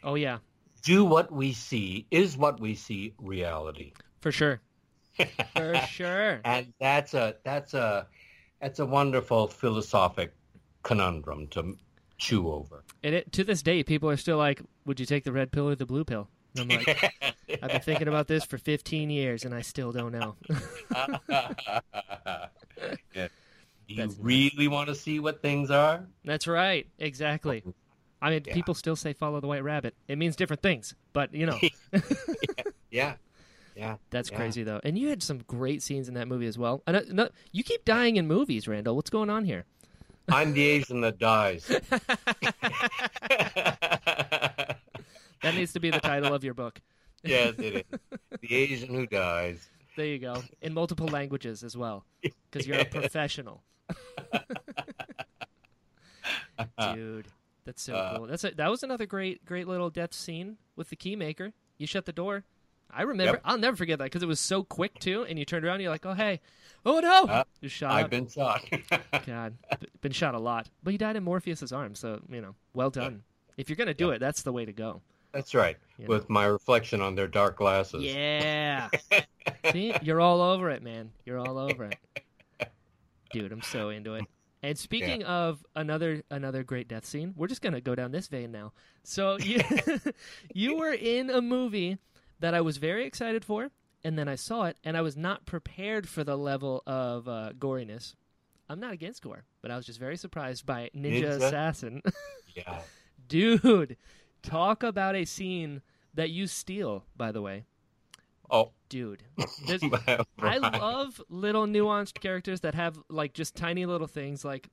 [0.02, 0.38] Oh yeah,
[0.82, 3.92] do what we see, is what we see reality?
[4.20, 4.62] for sure,
[5.54, 6.40] for sure.
[6.44, 8.06] And that's a, that's a,
[8.60, 10.32] that's a wonderful philosophic
[10.82, 11.76] conundrum to
[12.16, 12.84] chew over.
[13.02, 15.68] And it, to this day, people are still like, "Would you take the red pill
[15.68, 17.14] or the blue pill?" And I'm like,
[17.62, 20.36] "I've been thinking about this for 15 years, and I still don't know."
[23.14, 23.28] Yeah.
[23.28, 23.28] Do
[23.88, 26.04] you That's- really want to see what things are?
[26.24, 27.62] That's right, exactly.
[28.20, 28.54] I mean, Yeah.
[28.54, 31.58] people still say "follow the white rabbit." It means different things, but you know,
[32.90, 33.14] Yeah.
[33.76, 33.96] Yeah.
[34.10, 34.36] that's Yeah.
[34.36, 34.80] crazy though.
[34.84, 36.82] And you had some great scenes in that movie as well.
[36.86, 38.96] And uh, no, you keep dying in movies, Randall.
[38.96, 39.64] What's going on here?
[40.28, 41.70] I'm the Asian that dies.
[45.44, 46.80] That needs to be the title of your book.
[47.24, 48.00] yes, it is.
[48.40, 49.68] The Asian who dies.
[49.96, 52.04] There you go, in multiple languages as well,
[52.50, 53.62] because you're a professional.
[56.94, 57.26] Dude,
[57.64, 58.26] that's so Uh, cool.
[58.26, 61.52] That's a, that was another great, great little death scene with the keymaker.
[61.78, 62.44] You shut the door.
[62.90, 63.32] I remember.
[63.34, 63.42] Yep.
[63.44, 65.24] I'll never forget that because it was so quick too.
[65.28, 66.40] And you turned around, and you're like, "Oh hey,
[66.86, 68.10] oh no!" Uh, Just shot I've up.
[68.10, 68.64] been shot.
[69.26, 69.54] God,
[70.00, 71.98] been shot a lot, but he died in Morpheus's arms.
[71.98, 73.22] So you know, well done.
[73.56, 75.00] If you're gonna do it, that's the way to go.
[75.34, 75.76] That's right.
[75.98, 78.04] You With my reflection on their dark glasses.
[78.04, 78.88] Yeah.
[79.72, 81.10] See, you're all over it, man.
[81.26, 82.70] You're all over it,
[83.32, 83.50] dude.
[83.50, 84.24] I'm so into it.
[84.62, 88.52] And speaking of another another great death scene, we're just gonna go down this vein
[88.52, 88.72] now.
[89.02, 89.60] So you
[90.54, 91.98] you were in a movie
[92.40, 93.70] that I was very excited for,
[94.04, 97.50] and then I saw it, and I was not prepared for the level of uh,
[97.58, 98.14] goriness.
[98.68, 101.28] I'm not against gore, but I was just very surprised by Ninja, Ninja?
[101.42, 102.02] Assassin.
[102.54, 102.80] Yeah.
[103.26, 103.96] Dude,
[104.44, 105.82] talk about a scene
[106.14, 107.64] that you steal, by the way.
[108.50, 108.70] Oh.
[108.88, 109.24] Dude,
[109.66, 109.82] there's,
[110.38, 114.44] I love little nuanced characters that have like just tiny little things.
[114.44, 114.68] Like,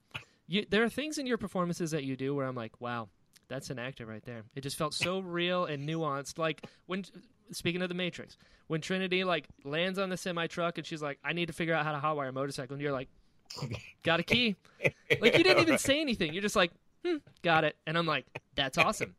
[0.45, 3.07] you, there are things in your performances that you do where I'm like, wow,
[3.47, 4.43] that's an actor right there.
[4.53, 6.37] It just felt so real and nuanced.
[6.37, 7.03] Like when
[7.51, 11.17] speaking of the Matrix, when Trinity like lands on the semi truck and she's like,
[11.23, 13.09] I need to figure out how to hotwire a motorcycle, and you're like,
[14.03, 14.55] got a key.
[15.19, 16.31] Like you didn't even say anything.
[16.31, 16.71] You're just like,
[17.05, 17.75] hmm, got it.
[17.85, 19.13] And I'm like, that's awesome.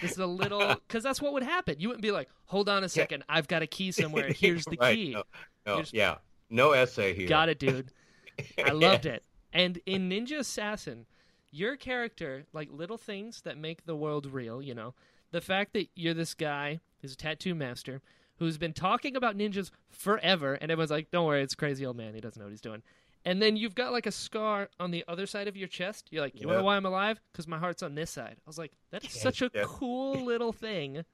[0.00, 1.76] This is a little because that's what would happen.
[1.78, 4.30] You wouldn't be like, hold on a second, I've got a key somewhere.
[4.32, 5.10] Here's the Right, key.
[5.12, 5.22] No,
[5.66, 6.16] no, just- yeah.
[6.50, 7.28] No essay here.
[7.28, 7.92] Got it, dude.
[8.64, 9.22] I loved it.
[9.52, 11.04] And in Ninja Assassin,
[11.50, 14.94] your character, like little things that make the world real, you know,
[15.30, 18.00] the fact that you're this guy who's a tattoo master
[18.38, 21.96] who's been talking about ninjas forever, and everyone's like, don't worry, it's a crazy old
[21.96, 22.14] man.
[22.14, 22.82] He doesn't know what he's doing.
[23.28, 26.06] And then you've got like a scar on the other side of your chest.
[26.10, 26.54] You're like, you Yeah.
[26.56, 27.20] know why I'm alive?
[27.30, 28.36] Because my heart's on this side.
[28.38, 29.64] I was like, that is Yeah, such a yeah.
[29.66, 31.04] cool little thing.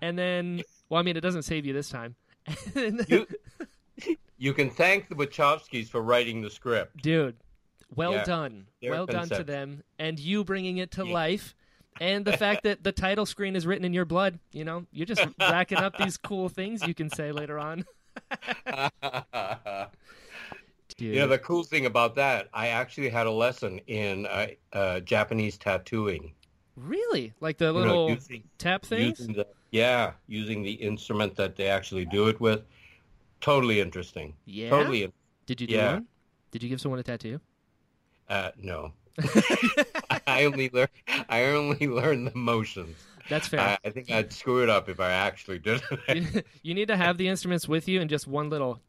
[0.00, 2.14] And then, well, I mean, it doesn't save you this time.
[2.74, 3.26] Then- You,
[4.38, 7.02] you can thank the Wachowskis for writing the script.
[7.02, 7.36] dude
[7.96, 11.54] well done their well done to them and you bringing it to life
[12.00, 15.06] and the fact that the title screen is written in your blood you know you're
[15.06, 17.84] just racking up these cool things you can say later on
[21.12, 25.00] You know, the cool thing about that, I actually had a lesson in uh, uh,
[25.00, 26.32] Japanese tattooing.
[26.76, 31.66] really like the You know, little using, tap the, yeah, using the instrument that they
[31.68, 32.62] actually do it with.
[33.40, 34.34] Totally interesting.
[34.46, 35.12] yeah Totally.
[35.46, 35.94] did you do yeah.
[35.94, 36.06] one
[36.50, 37.40] did you give someone a tattoo
[38.28, 38.92] Uh, no.
[40.26, 40.88] I only learn.
[41.28, 42.96] I only learn the motions.
[43.28, 46.16] that's fair I, I think I'd screw it up if I actually did it.
[46.16, 48.80] you, you need to have the instruments with you and just one little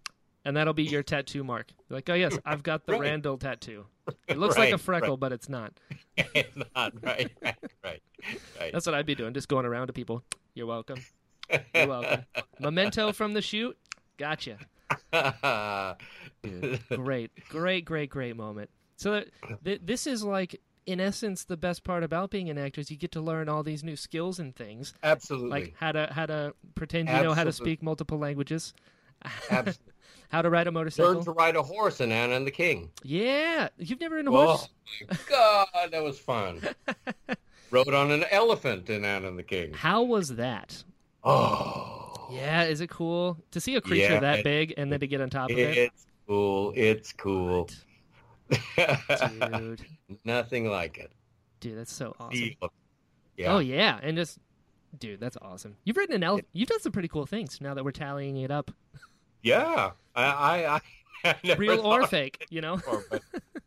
[0.45, 3.01] and that'll be your tattoo mark You're like oh yes i've got the Right.
[3.01, 3.85] randall tattoo
[4.27, 5.19] it looks like a freckle right.
[5.19, 5.73] but it's not
[6.17, 7.31] it's not right.
[7.41, 7.55] Right.
[7.83, 8.01] Right.
[8.59, 8.71] right.
[8.71, 10.23] That's what I'd be doing, just going around to people.
[10.53, 10.99] You're welcome.
[11.73, 12.23] You're welcome.
[12.59, 13.77] Memento from the shoot.
[14.17, 14.57] Gotcha.
[16.43, 18.69] Dude, great, great, great, great moment.
[18.97, 19.27] So that,
[19.63, 22.97] th- this is like, in essence, the best part about being an actor is you
[22.97, 25.49] get to learn all these new skills and things, Absolutely.
[25.49, 28.73] like how to how to pretend you know how to speak multiple languages,
[29.49, 29.93] Absolutely.
[30.35, 31.23] How to ride a Learn motorcycle.
[31.23, 32.91] to ride a horse in Anna and the King.
[33.03, 34.67] Yeah, you've never ridden a horse.
[35.01, 35.23] Oh horse.
[35.29, 36.61] God, that was fun.
[37.71, 39.73] Rode on an elephant in Anna and the King.
[39.73, 40.83] How was that?
[41.23, 44.99] Oh, Yeah, is it cool to see a creature Yeah, that it- big and then
[44.99, 45.77] to get on top of it?
[45.77, 46.73] it's cool.
[46.75, 47.69] It's cool.
[48.77, 49.85] Dude,
[50.23, 51.11] Nothing like it.
[51.59, 52.51] dude, that's so awesome.
[53.37, 53.53] Yeah.
[53.53, 54.37] Oh yeah, and just,
[54.99, 55.75] dude, that's awesome.
[55.83, 56.47] You've ridden an elephant.
[56.53, 57.59] You've done some pretty cool things.
[57.59, 58.71] Now that we're tallying it up,
[59.45, 60.81] Yeah, I,
[61.23, 62.47] I, I real or fake.
[62.49, 62.77] You know.
[62.77, 63.05] before,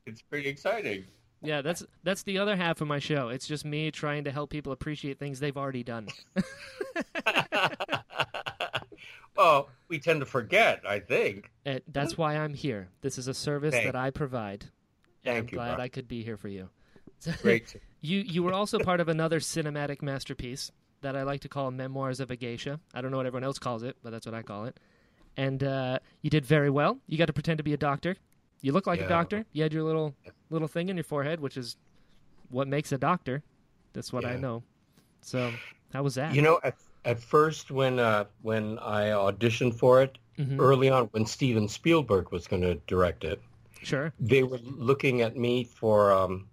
[0.07, 1.05] it's pretty exciting.
[1.41, 3.29] Yeah, that's that's the other half of my show.
[3.29, 6.09] It's just me trying to help people appreciate things they've already done.
[9.37, 10.83] well, we tend to forget.
[10.85, 11.53] I think.
[11.65, 12.89] And that's why I'm here.
[13.03, 14.65] This is a service Thank- that I provide.
[15.25, 15.81] Thank I'm you, glad Brian.
[15.81, 16.71] I could be here for you.
[17.41, 17.77] Great.
[18.01, 22.19] You you were also part of another cinematic masterpiece that I like to call Memoirs
[22.19, 22.81] of a Geisha.
[22.93, 24.77] I don't know what everyone else calls it, but that's what I call it.
[25.39, 26.99] And uh, you did very well.
[27.07, 28.17] You got to pretend to be a doctor.
[28.61, 29.45] You look like a doctor.
[29.53, 30.15] You had your little
[30.51, 31.77] little thing in your forehead, which is
[32.51, 33.43] what makes a doctor.
[33.93, 34.65] That's what I know.
[35.23, 35.55] So
[35.93, 36.35] how was that?
[36.35, 36.75] You know, at,
[37.05, 40.61] at first when uh, when I auditioned for it Mhm.
[40.61, 43.41] early on, when Steven Spielberg was going to direct it,
[43.83, 44.13] Sure.
[44.21, 46.49] they were looking at me for um,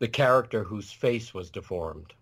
[0.00, 2.12] the character whose face was deformed.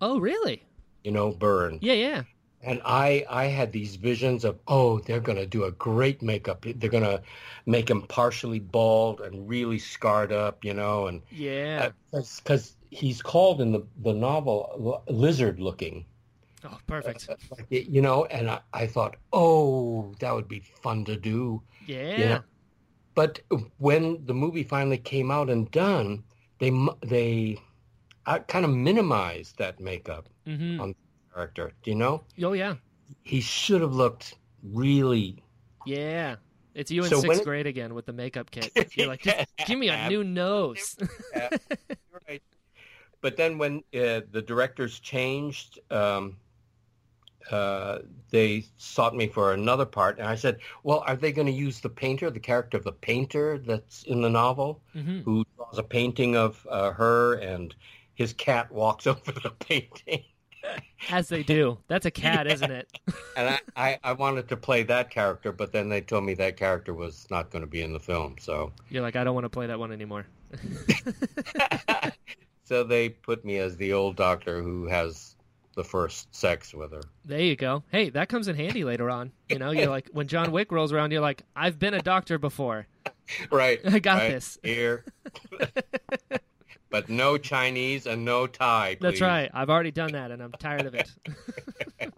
[0.00, 0.62] Oh, really?
[1.04, 1.82] You know, burned.
[1.84, 2.22] Yeah, yeah.
[2.62, 6.64] And I, I had these visions of, oh, they're going to do a great makeup.
[6.76, 7.22] They're going to
[7.66, 11.88] make him partially bald and really scarred up, you know, and Yeah.
[12.10, 16.06] because he's called in the, the novel lizard looking,
[16.64, 17.28] oh, perfect.
[17.50, 21.62] like, you know, and I, I thought, oh, that would be fun to do.
[21.86, 22.16] Yeah.
[22.28, 22.40] know,
[23.14, 23.40] But
[23.78, 26.24] when the movie finally came out and done,
[26.58, 26.70] they
[27.02, 27.58] they
[28.26, 30.78] uh, kind of minimized that makeup Mm-hmm.
[30.78, 30.94] on
[31.36, 31.72] character.
[31.82, 32.24] Do you know?
[32.42, 32.76] Oh, yeah.
[33.22, 35.42] He should have looked really.
[35.84, 36.36] Yeah.
[36.74, 38.72] It's you in So sixth when it- grade again with the makeup kit.
[38.96, 39.22] You're like,
[39.66, 40.96] give me a new nose.
[42.28, 42.42] right.
[43.22, 46.36] But then when uh, the directors changed, um,
[47.50, 51.52] uh, they sought me for another part, and I said, "Well, are they going to
[51.52, 55.78] use the painter, the character of the painter that's in the novel, hmm who draws
[55.78, 57.74] a painting of uh, her, and
[58.14, 60.22] his cat walks over the painting?"
[61.10, 61.78] As they do.
[61.88, 62.88] That's a cat, isn't it?
[63.36, 66.56] And I, I, I wanted to play that character, but then they told me that
[66.56, 69.44] character was not going to be in the film, so You're like, I don't want
[69.44, 70.24] to play that one anymore.
[72.64, 75.36] so they put me as the old doctor who has
[75.74, 77.02] the first sex with her.
[77.26, 77.82] There you go.
[77.90, 79.32] Hey, that comes in handy later on.
[79.50, 82.38] You know, you're like, when John Wick rolls around, you're like, I've been a doctor
[82.38, 82.86] before.
[83.50, 83.80] Right.
[83.84, 84.56] I got right this.
[84.62, 85.04] Here.
[86.90, 88.96] But no Chinese and no Thai.
[89.00, 89.50] That's right.
[89.52, 91.10] I've already done that, and I'm tired of it.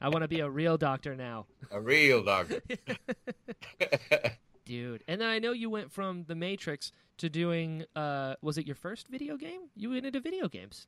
[0.00, 1.46] I want to be a real doctor now.
[1.70, 2.60] A real doctor.
[4.64, 5.04] Dude.
[5.06, 8.74] And then I know you went from The Matrix to doing, uh, was it your
[8.74, 9.60] first video game?
[9.76, 10.86] You went into video games.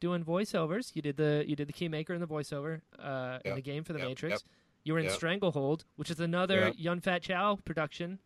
[0.00, 0.96] Doing voiceovers.
[0.96, 3.92] You did the you did the Keymaker and the voiceover uh, in the game for
[3.92, 4.32] The yep, Matrix.
[4.32, 4.40] yep,
[4.82, 5.14] You were in yep.
[5.14, 6.74] Stranglehold, which is another Yep.
[6.78, 8.18] Yun Fat Chow production.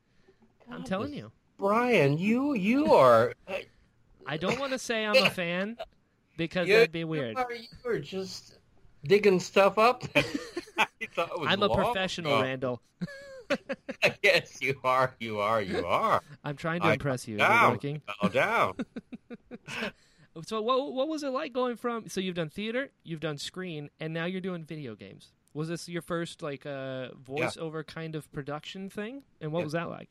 [0.70, 1.32] I'm telling you.
[1.58, 3.34] Brian, you you are
[4.26, 5.76] I don't want to say I'm a fan
[6.36, 7.36] because you, that'd be weird.
[7.36, 8.58] You are, you are just
[9.04, 10.04] digging stuff up.
[10.16, 10.24] I
[11.14, 12.42] thought it was I'm a professional, ago.
[12.42, 12.82] Randall.
[14.22, 15.14] yes, you are.
[15.20, 15.60] You are.
[15.60, 16.22] You are.
[16.42, 17.36] I'm trying to I- impress you.
[17.36, 17.70] Is it Down.
[17.72, 18.02] working?
[18.22, 18.74] Bow down.
[20.46, 23.88] So what what was it like going from so you've done theater, you've done screen,
[24.00, 25.30] and now you're doing video games?
[25.52, 29.22] Was this your first like uh, voiceover kind of production thing?
[29.40, 29.64] And what Yeah.
[29.64, 30.08] was that like?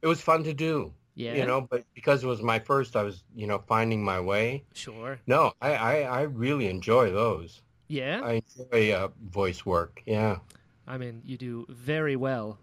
[0.00, 0.92] It was fun to do.
[1.16, 4.20] Yeah, You know, but because it was my first, I was you know finding my
[4.20, 4.64] way.
[4.74, 5.20] sure.
[5.26, 7.62] No, I I, I really enjoy those.
[7.88, 10.02] Yeah, I enjoy uh, voice work.
[10.06, 10.38] Yeah.
[10.86, 12.58] I mean you do very well,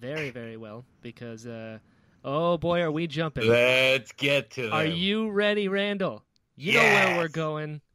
[0.00, 1.78] very very well because uh,
[2.24, 3.48] oh boy are we jumping.
[3.48, 4.72] Let's get to them.
[4.72, 6.24] Are you ready, Randall?
[6.56, 7.80] You know where we're going.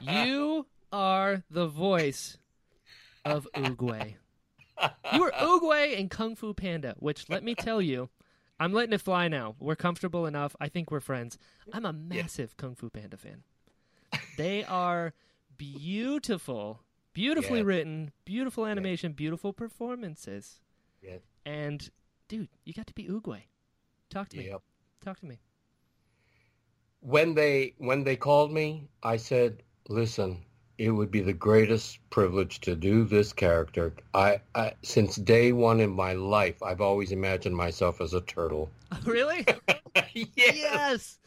[0.00, 2.38] You are the voice
[3.24, 4.14] of Oogway.
[5.12, 8.08] You were Oogway in Kung Fu Panda, which let me tell you,
[8.58, 9.54] I'm letting it fly now.
[9.58, 10.56] We're comfortable enough.
[10.60, 11.38] I think we're friends.
[11.72, 13.42] I'm a massive Kung Fu Panda fan.
[14.36, 15.12] They are
[15.56, 16.80] beautiful,
[17.12, 17.66] beautifully Yes.
[17.66, 20.60] written, beautiful animation, beautiful performances.
[21.02, 21.20] Yes.
[21.44, 21.90] And
[22.28, 23.42] dude, you got to be Oogway.
[24.10, 24.52] Talk to me.
[25.04, 25.38] Talk to me.
[27.00, 30.44] When they when they called me, I said, "Listen,
[30.78, 33.92] it would be the greatest privilege to do this character.
[34.14, 38.70] I, I since day one in my life, I've always imagined myself as a turtle.
[39.04, 39.46] really?
[40.14, 41.18] yes.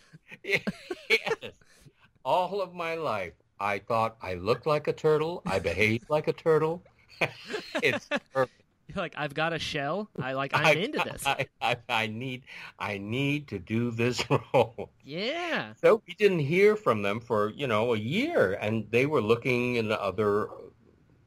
[0.43, 0.61] yes.
[1.09, 1.33] yes.
[2.25, 5.41] All of my life, I thought I looked like a turtle.
[5.45, 6.83] I behaved like a turtle.
[7.81, 8.58] it's perfect.
[8.89, 10.09] You're like, I've got a shell.
[10.19, 10.51] I like.
[10.53, 11.25] I'm I- into this.
[11.25, 12.43] I, I, I need
[12.79, 14.23] I need to do this
[14.53, 14.89] role.
[15.03, 15.73] yeah.
[15.81, 19.75] So we didn't hear from them for you know a year, and they were looking
[19.75, 20.49] in other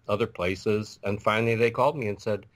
[0.09, 2.47] other places, and finally they called me and said,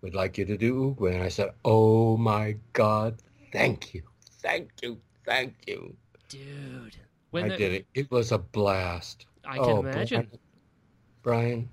[0.00, 3.16] "We'd like you to do Oogway," and I said, "Oh my God,
[3.52, 4.02] thank you,
[4.40, 5.96] thank you, thank you."
[6.28, 6.96] Dude.
[7.32, 7.86] When I the- did it.
[7.94, 9.26] It was a blast.
[9.44, 10.28] I can Oh, imagine.
[10.30, 10.38] Brian,
[11.22, 11.68] Brian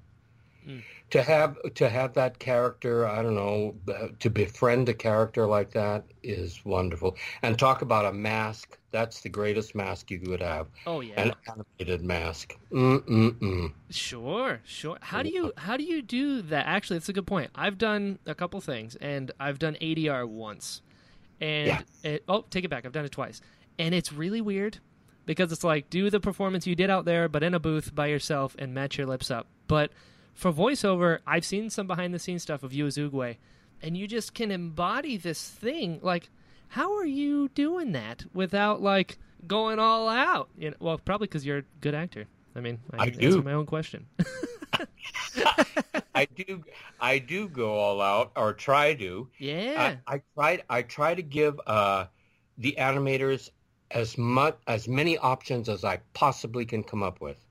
[0.68, 0.82] Mm.
[1.14, 3.76] To have to have that character i don't know
[4.20, 9.30] to befriend a character like that is wonderful and talk about a mask that's the
[9.30, 11.22] greatest mask you could have Oh yeah.
[11.22, 13.72] an animated mask Mm-mm-mm.
[13.90, 14.98] Sure, sure.
[15.02, 16.66] How do you how do you do that?
[16.66, 17.52] Actually, that's a good point.
[17.54, 20.82] I've done a couple things, and I've done ADR once,
[21.40, 21.82] and Yeah.
[22.04, 22.86] it, oh, take it back.
[22.86, 23.42] I've done it twice,
[23.78, 24.80] and it's really weird
[25.26, 28.08] because it's like do the performance you did out there, but in a booth by
[28.08, 29.48] yourself, and match your lips up.
[29.68, 29.92] But
[30.34, 33.38] for voiceover, I've seen some behind the scenes stuff of you as Oogway,
[33.82, 36.00] and you just can embody this thing.
[36.02, 36.30] Like,
[36.70, 40.50] how are you doing that without like going all out?
[40.58, 42.26] You know, well, probably because you're a good actor.
[42.56, 43.44] I mean, I, I can answer do.
[43.44, 44.06] my own question.
[46.16, 46.64] i do
[47.00, 49.96] i do go all out or try to yeah.
[50.08, 52.06] I, I try I try to give uh,
[52.58, 53.50] the animators
[53.92, 57.43] as much as many options as I possibly can come up with.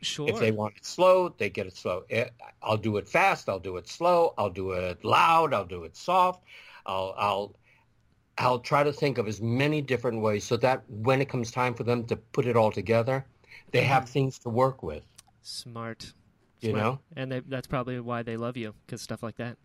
[0.00, 0.28] Sure.
[0.28, 2.04] If they want it slow, they get it slow.
[2.10, 2.28] Eh,
[2.62, 3.48] I'll do it fast.
[3.48, 4.34] I'll do it slow.
[4.38, 5.54] I'll do it loud.
[5.54, 6.44] I'll do it soft.
[6.86, 7.54] I'll I'll
[8.38, 11.74] I'll try to think of as many different ways so that when it comes time
[11.74, 13.26] for them to put it all together,
[13.72, 15.02] they have things to work with.
[15.42, 16.12] Smart.
[16.60, 16.84] You Smart.
[16.84, 16.98] know?
[17.16, 19.56] and they, that's probably why they love you because stuff like that.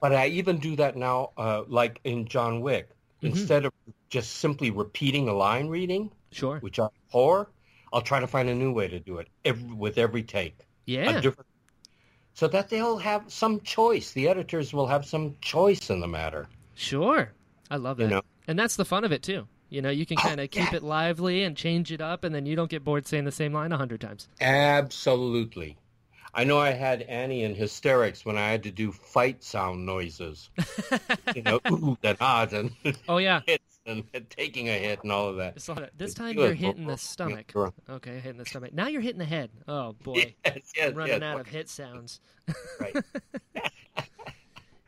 [0.00, 2.90] But I even do that now, uh, like in John Wick.
[3.22, 3.30] Mhm.
[3.30, 3.72] Instead of
[4.10, 6.58] just simply repeating a line reading, Sure.
[6.60, 7.48] which I abhor,
[7.92, 10.58] I'll try to find a new way to do it every, with every take.
[10.86, 11.20] Yeah.
[11.20, 11.48] Different,
[12.34, 14.12] so that they'll have some choice.
[14.12, 16.46] The editors will have some choice in the matter.
[16.74, 17.32] Sure.
[17.70, 18.04] I love that.
[18.04, 18.22] You know?
[18.46, 19.48] And that's the fun of it too.
[19.68, 20.76] You know, you can Oh, kind of keep yeah.
[20.76, 23.52] it lively and change it up, and then you don't get bored saying the same
[23.52, 24.28] line a hundred times.
[24.40, 25.76] Absolutely.
[26.32, 30.50] I know I had Annie in hysterics when I had to do fight sound noises.
[31.34, 32.70] you know, ooh and ahs and
[33.08, 33.40] Oh yeah.
[33.86, 35.54] and taking a hit and all of that.
[35.54, 35.92] Just love it.
[35.96, 37.52] This time you're hitting the stomach.
[37.88, 38.74] Okay, hitting the stomach.
[38.74, 39.50] Now you're hitting the head.
[39.66, 41.22] Oh boy, Yes, yes, I'm running yes.
[41.22, 42.20] out of hit sounds.
[42.80, 42.96] Right.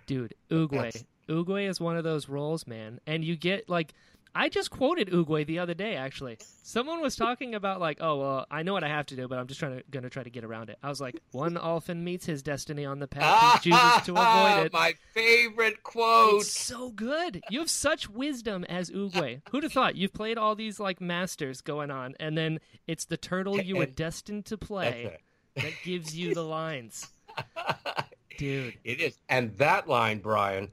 [0.06, 0.34] Dude.
[0.50, 3.00] That's- Oogway is one of those roles, man.
[3.06, 3.92] And you get like
[4.38, 6.38] I just quoted Oogway the other day actually.
[6.62, 9.36] Someone was talking about like, "Oh, well, I know what I have to do, but
[9.36, 11.56] I'm just trying to going to try to get around it." I was like, "One
[11.56, 16.42] often meets his destiny on the path he chooses to avoid it." My favorite quote.
[16.42, 17.42] It's so good.
[17.50, 19.42] You have such wisdom as Oogway.
[19.50, 19.96] Who'd have thought?
[19.96, 23.86] You've played all these like masters going on, and then it's the turtle you were
[24.04, 25.16] destined to play
[25.56, 27.08] that gives you the lines.
[28.38, 28.74] Dude.
[28.84, 29.18] It is.
[29.28, 30.70] And that line, Brian,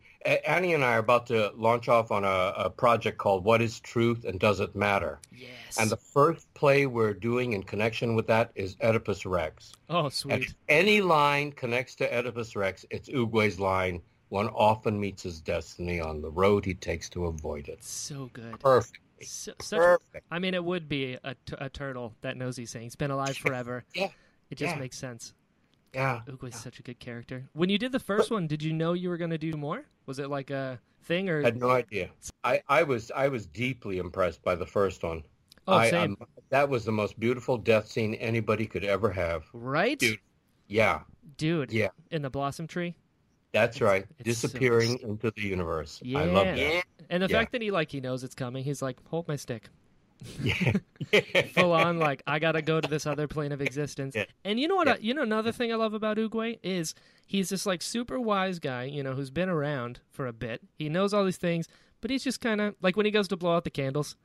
[0.47, 3.79] Annie and I are about to launch off on a, a project called What is
[3.81, 5.19] Truth and Does It Matter?
[5.31, 5.77] Yes.
[5.79, 9.73] And the first play we're doing in connection with that is Oedipus Rex.
[9.89, 10.43] oh, sweet.
[10.43, 15.99] if any line connects to Oedipus Rex, it's Oogway's line, one often meets his destiny
[15.99, 17.83] on the road he takes to avoid it.
[17.83, 18.59] So good.
[18.59, 18.99] Perfect.
[19.23, 20.25] So, Perfect.
[20.29, 22.95] I mean, it would be a, t- a turtle that knows these things.
[22.95, 23.83] Been alive forever.
[23.95, 24.09] Yeah.
[24.49, 24.79] It just Yeah.
[24.79, 25.33] makes sense.
[25.95, 26.21] Yeah.
[26.27, 27.45] Oogway's such a good character.
[27.53, 29.85] When you did the first one, did you know you were going to do more?
[30.05, 31.39] Was it like a thing or?
[31.41, 32.09] I had no idea.
[32.43, 35.23] I, I was I was deeply impressed by the first one.
[35.67, 36.17] oh, I, same.
[36.21, 39.45] um, that was the most beautiful death scene anybody could ever have.
[39.53, 39.97] right?
[39.97, 40.19] Dude.
[40.67, 41.01] Yeah,
[41.37, 41.71] Dude.
[41.71, 41.89] Yeah.
[42.11, 42.95] In the blossom tree.
[43.53, 44.05] that's It's- right.
[44.19, 45.99] it's so- Disappearing into the universe.
[46.03, 46.19] Yeah.
[46.19, 46.83] I love that.
[47.09, 47.37] And the Yeah.
[47.39, 49.69] fact that he like he knows it's coming, he's like, hold my stick.
[50.41, 50.73] Yeah.
[51.53, 54.15] Full on, like I gotta go to this other plane of existence.
[54.15, 54.25] Yeah.
[54.43, 54.87] And you know what?
[54.87, 54.93] Yeah.
[54.93, 56.95] I, you know another thing I love about Oogway is
[57.25, 60.61] he's this like super wise guy, you know, who's been around for a bit.
[60.77, 61.67] He knows all these things,
[62.01, 64.15] but he's just kind of like when he goes to blow out the candles,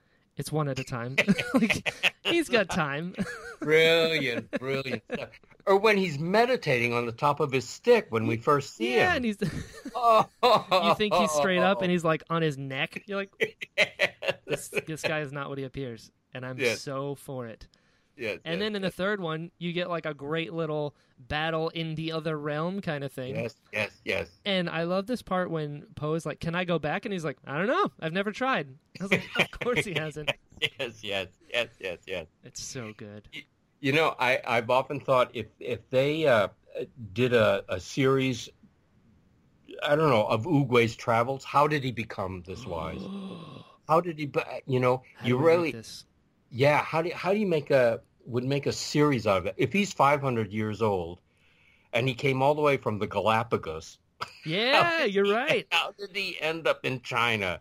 [0.41, 1.15] it's one at a time.
[1.55, 1.93] like
[2.25, 3.15] he's got time.
[3.61, 5.29] brilliant, brilliant stuff.
[5.67, 9.11] Or when he's meditating on the top of his stick when we first see yeah,
[9.11, 9.17] him.
[9.17, 9.37] and he's
[9.95, 10.27] Oh,
[10.89, 13.03] you think he's straight up and he's like on his neck.
[13.07, 13.61] You're like,
[14.47, 16.81] this this guy is not what he appears, and I'm Yes.
[16.81, 17.69] so for it.
[18.21, 21.95] Yes, And then in the third one, you get like a great little battle in
[21.95, 23.35] the other realm kind of thing.
[23.35, 24.29] yes, yes, yes.
[24.45, 27.25] And I love this part when Po is like, "Can I go back?" And he's
[27.25, 27.91] like, "I don't know.
[28.01, 28.69] I've never tried."
[29.01, 30.31] I was like, "Of course he hasn't."
[30.79, 32.27] Yes, yes, yes, yes, yes.
[32.45, 33.29] It's so good.
[33.81, 36.49] You know, I, I've often thought if if they uh,
[37.15, 38.49] did a, a series,
[39.83, 43.01] I don't know, of Oogway's travels, how did he become this wise?
[43.89, 44.31] How did he?
[44.69, 45.75] You know, How you do we make really,
[46.51, 46.83] yeah.
[46.85, 49.55] How do you, how do you make a would make a series out of it?
[49.57, 51.21] If he's 500 years old,
[51.93, 53.99] and he came all the way from the Galapagos,
[54.45, 55.67] Yeah, you're right.
[55.71, 57.61] how did he end up in China?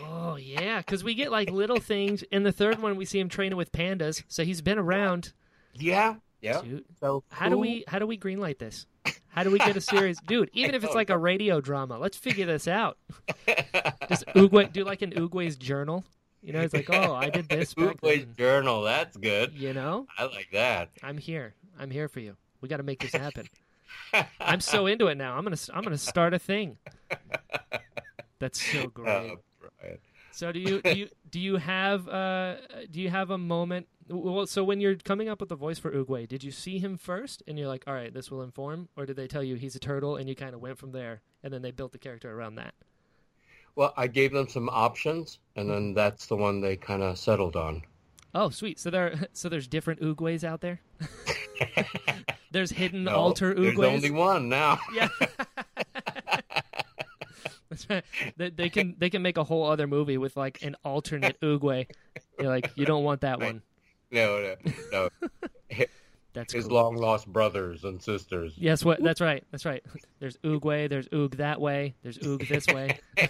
[0.00, 2.22] Oh yeah, because we get like little things.
[2.30, 5.32] In the third one, we see him training with pandas, so he's been around.
[5.74, 6.62] Yeah, yeah.
[6.62, 8.86] Dude, So how do we how do we greenlight this?
[9.28, 10.50] How do we get a series, dude?
[10.52, 12.98] Even if it's like a radio drama, let's figure this out.
[14.08, 16.04] Does Oogway do like an Oogway's journal?
[16.48, 18.34] You know, it's like, oh, I did this back then.
[18.38, 18.80] journal?
[18.80, 19.52] That's good.
[19.52, 20.88] You know, I like that.
[21.02, 21.52] I'm here.
[21.78, 22.38] I'm here for you.
[22.62, 23.50] We got to make this happen.
[24.40, 25.36] I'm so into it now.
[25.36, 26.78] I'm gonna I'm gonna start a thing.
[28.38, 29.32] That's so great.
[29.32, 29.98] Uh, Brian.
[30.32, 32.54] So do you do you do you have uh
[32.90, 33.86] do you have a moment?
[34.08, 36.96] Well, so when you're coming up with the voice for Oogway, did you see him
[36.96, 39.76] first and you're like, all right, this will inform, or did they tell you he's
[39.76, 42.32] a turtle and you kind of went from there and then they built the character
[42.32, 42.72] around that?
[43.78, 47.54] Well, I gave them some options, and then that's the one they kind of settled
[47.54, 47.82] on.
[48.34, 48.80] Oh, sweet.
[48.80, 50.80] So there so there's different Oogways out there.
[52.50, 53.94] there's hidden No, alter there's Oogways.
[54.04, 54.80] only one now.
[54.92, 55.06] Yeah.
[57.70, 58.04] That's right.
[58.36, 61.86] They, they can they can make a whole other movie with like an alternate Oogway.
[62.40, 63.62] You're like, you don't want that one.
[64.10, 64.56] no,
[64.90, 65.84] no, no.
[66.34, 66.74] That's His cool.
[66.74, 68.52] long lost brothers and sisters.
[68.56, 69.02] Yes, what?
[69.02, 69.44] That's right.
[69.50, 69.82] That's right.
[70.20, 70.88] There's Oogway.
[70.88, 71.94] There's Oog that way.
[72.02, 72.98] There's Oog this way.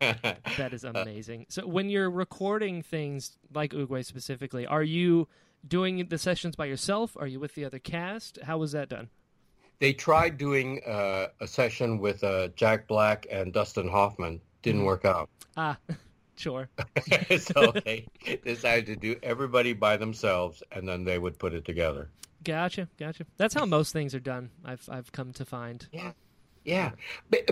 [0.00, 1.46] That is amazing.
[1.48, 5.26] So when you're recording things like Oogway specifically, are you
[5.66, 7.16] doing the sessions by yourself?
[7.18, 8.38] Are you with the other cast?
[8.44, 9.08] How was that done?
[9.80, 14.40] they tried doing uh, a session with uh, Jack Black and Dustin Hoffman.
[14.62, 15.28] Didn't work out.
[15.56, 15.76] Ah,
[16.38, 16.68] sure.
[17.38, 18.06] so they
[18.44, 22.08] decided to do everybody by themselves, and then they would put it together.
[22.44, 23.26] Gotcha, gotcha.
[23.36, 24.50] That's how most things are done.
[24.64, 25.86] I've I've come to find.
[25.92, 26.12] Yeah.
[26.64, 26.90] Yeah,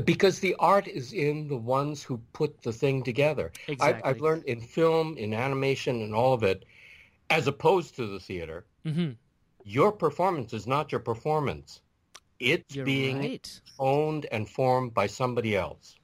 [0.05, 3.51] because the art is in the ones who put the thing together.
[3.67, 4.03] Exactly.
[4.03, 6.67] I've, I've learned in film, in animation, and all of it,
[7.31, 9.13] as opposed to the theater, hmm
[9.67, 11.81] your performance is not your performance.
[12.39, 13.61] It's You're being right.
[13.79, 15.97] owned and formed by somebody else.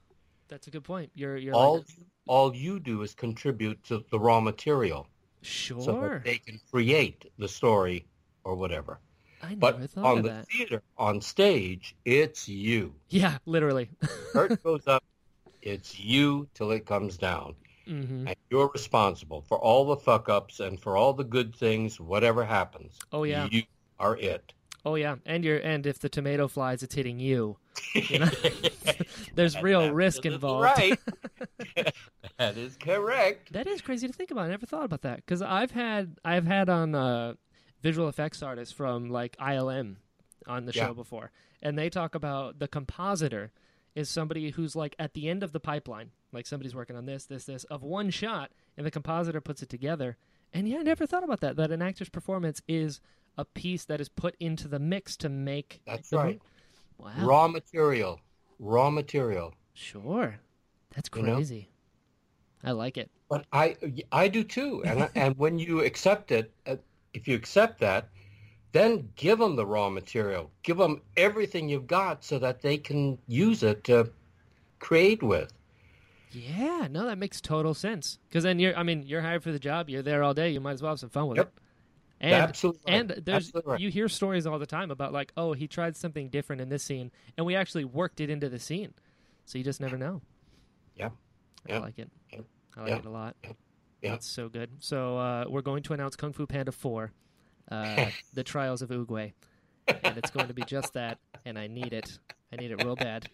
[0.48, 1.10] That's a good point.
[1.14, 1.86] You're you're All like,
[2.26, 5.06] all you do is contribute to the raw material
[5.42, 5.82] sure.
[5.82, 8.06] so that they can create the story
[8.44, 9.00] or whatever.
[9.42, 10.46] I never But thought on of the that.
[10.48, 12.94] theater, on stage, it's you.
[13.08, 13.90] Yeah, literally.
[14.32, 15.04] Curtain goes up,
[15.62, 17.54] it's you till it comes down.
[17.86, 22.00] hmm And you're responsible for all the fuck ups and for all the good things,
[22.00, 22.98] whatever happens.
[23.12, 23.48] Oh yeah.
[23.50, 23.62] You
[23.98, 24.52] are it.
[24.84, 25.16] Oh yeah.
[25.26, 27.56] And you're and if the tomato flies, it's hitting you.
[27.94, 28.30] You know?
[29.34, 30.64] There's real risk involved.
[30.64, 30.98] Right.
[32.38, 33.52] that is correct.
[33.52, 34.46] That is crazy to think about.
[34.46, 37.34] I never thought about that because I've had I've had on uh,
[37.82, 39.96] visual effects artists from like ILM
[40.46, 40.88] on the Yeah.
[40.88, 41.30] show before,
[41.62, 43.52] and they talk about the compositor
[43.94, 47.26] is somebody who's like at the end of the pipeline, like somebody's working on this,
[47.26, 50.16] this, this of one shot, and the compositor puts it together.
[50.54, 51.56] And yeah, I never thought about that.
[51.56, 53.00] That an actor's performance is
[53.38, 55.80] a piece that is put into the mix to make.
[55.86, 56.40] That's right.
[56.98, 57.12] Wow.
[57.18, 58.20] Raw material.
[58.58, 59.54] Raw material.
[59.74, 60.36] Sure.
[60.94, 61.34] That's You know?
[61.36, 61.68] crazy.
[62.64, 63.10] I like it.
[63.28, 63.76] But I,
[64.12, 64.82] I do too.
[64.84, 66.76] And and when you accept it, uh,
[67.14, 68.08] if you accept that,
[68.72, 70.50] then give them the raw material.
[70.62, 74.10] Give them everything you've got so that they can use it to
[74.78, 75.52] create with.
[76.30, 78.18] Yeah, no, that makes total sense.
[78.28, 79.90] Because then you're, I mean, you're hired for the job.
[79.90, 80.50] You're there all day.
[80.50, 81.46] You might as well have some fun with Yep.
[81.48, 81.61] it.
[82.22, 83.00] And Absolutely right.
[83.00, 83.80] and there's Absolutely right.
[83.80, 86.84] you hear stories all the time about like, oh, he tried something different in this
[86.84, 88.94] scene, and we actually worked it into the scene.
[89.44, 90.22] So you just never know.
[90.94, 91.10] Yeah.
[91.68, 92.10] I like it.
[92.32, 92.40] Yeah.
[92.76, 92.96] I like Yeah.
[92.98, 93.36] it a lot.
[94.02, 94.12] Yeah.
[94.12, 94.70] That's so good.
[94.78, 97.12] So uh, we're going to announce Kung Fu Panda Four,
[97.70, 99.32] uh, the Trials of Oogway,
[99.88, 101.18] and it's going to be just that.
[101.44, 102.18] And I need it.
[102.52, 103.28] I need it real bad.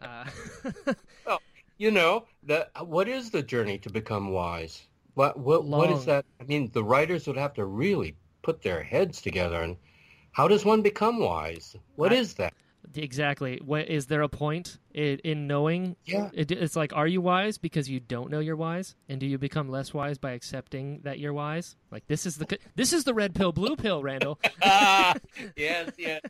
[0.00, 0.24] Uh,
[1.80, 4.82] You know, the, what is the journey to become wise?
[5.18, 5.98] What what what Long.
[5.98, 6.24] is that?
[6.40, 9.60] I mean, the writers would have to really put their heads together.
[9.60, 9.76] And
[10.30, 11.74] how does one become wise?
[11.96, 12.54] What I- is that?
[12.94, 13.60] Exactly.
[13.62, 15.96] What is there a point in, in knowing?
[16.04, 16.30] Yeah.
[16.32, 19.38] It, it's like, are you wise because you don't know you're wise, and do you
[19.38, 21.74] become less wise by accepting that you're wise?
[21.90, 24.38] Like this is the this is the red pill, blue pill, Randall.
[24.62, 25.16] ah,
[25.56, 26.20] yes, yes,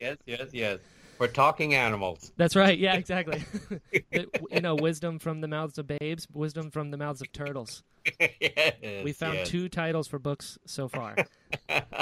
[0.00, 0.78] yes, yes, yes.
[1.20, 2.32] We're talking animals.
[2.38, 2.76] That's right.
[2.78, 3.44] Yeah, exactly.
[4.50, 7.82] You know, wisdom from the mouths of babes, wisdom from the mouths of turtles.
[8.18, 9.48] yes, We found yes.
[9.48, 11.14] two titles for books so far.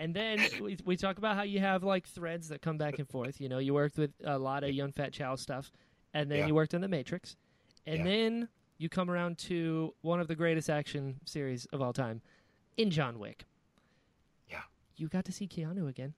[0.00, 3.08] And then we, we talk about how you have like threads that come back and
[3.08, 3.40] forth.
[3.40, 5.72] You know, you worked with a lot of Yun Fat Chow stuff,
[6.14, 6.46] and then Yeah.
[6.46, 7.34] you worked on The Matrix,
[7.84, 8.04] and Yeah.
[8.04, 12.22] then you come around to one of the greatest action series of all time,
[12.76, 13.44] in John Wick.
[14.48, 14.60] Yeah.
[14.96, 16.14] You got to see Keanu again.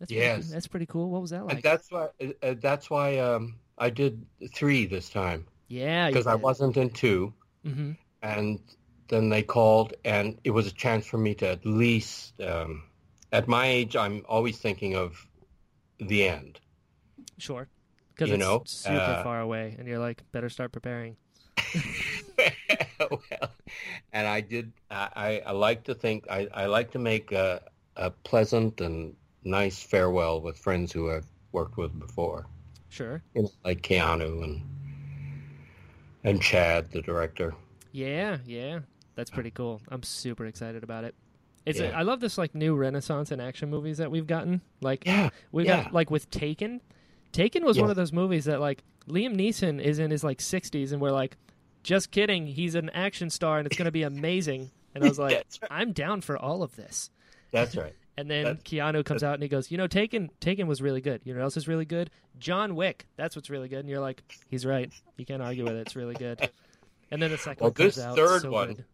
[0.00, 0.24] That's Yes.
[0.32, 1.10] Pretty, that's pretty cool.
[1.10, 1.62] What was that And like?
[1.62, 2.08] that's why.
[2.22, 4.24] Uh, uh, that's why um, I did
[4.54, 7.34] three this time yeah, because I wasn't in two,
[7.64, 7.92] hmm
[8.22, 8.60] and
[9.08, 12.40] then they called, and it was a chance for me to at least.
[12.40, 12.84] Um,
[13.32, 15.26] at my age, I'm always thinking of
[16.00, 16.60] the end.
[17.38, 17.68] Sure.
[18.14, 21.16] Because You it's know, super uh, far away, and you're like, better start preparing.
[23.10, 23.50] well,
[24.12, 24.72] and I did.
[24.90, 26.26] I, I, I like to think.
[26.30, 27.62] I, I like to make a,
[27.96, 29.14] a pleasant and
[29.44, 32.46] nice farewell with friends who I've worked with before,
[32.88, 33.22] Sure.
[33.34, 34.62] you know, like Keanu and
[36.24, 37.54] and Chad, the director.
[37.92, 38.80] Yeah, yeah.
[39.14, 39.80] That's pretty cool.
[39.88, 41.14] I'm super excited about it.
[41.66, 41.98] It's Yeah.
[41.98, 44.60] I love this like new renaissance in action movies that we've gotten.
[44.80, 45.30] Like Yeah.
[45.52, 45.84] we yeah.
[45.84, 46.80] got like with Taken.
[47.32, 50.92] Taken was one of those movies that like Liam Neeson is in his like 60s
[50.92, 51.36] and we're like
[51.82, 54.70] just kidding, he's an action star and it's going to be amazing.
[54.94, 55.32] And I was like
[55.62, 55.68] right.
[55.70, 57.10] I'm down for all of this.
[57.50, 57.94] That's right.
[58.20, 61.00] And then That's- Keanu comes out and he goes, "You know, Taken Taken was really
[61.00, 61.22] good.
[61.24, 62.10] You know, what else is really good?
[62.38, 63.06] John Wick.
[63.16, 64.92] That's what's really good." And you're like, "He's right.
[65.16, 65.80] You can't argue with it.
[65.86, 66.50] It's really good."
[67.10, 68.16] And then the second Well, one comes this out.
[68.16, 68.84] third so one good.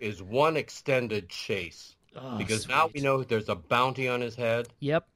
[0.00, 4.68] Is one extended chase Oh, because now we know there's a bounty on his head.
[4.80, 5.06] Yep.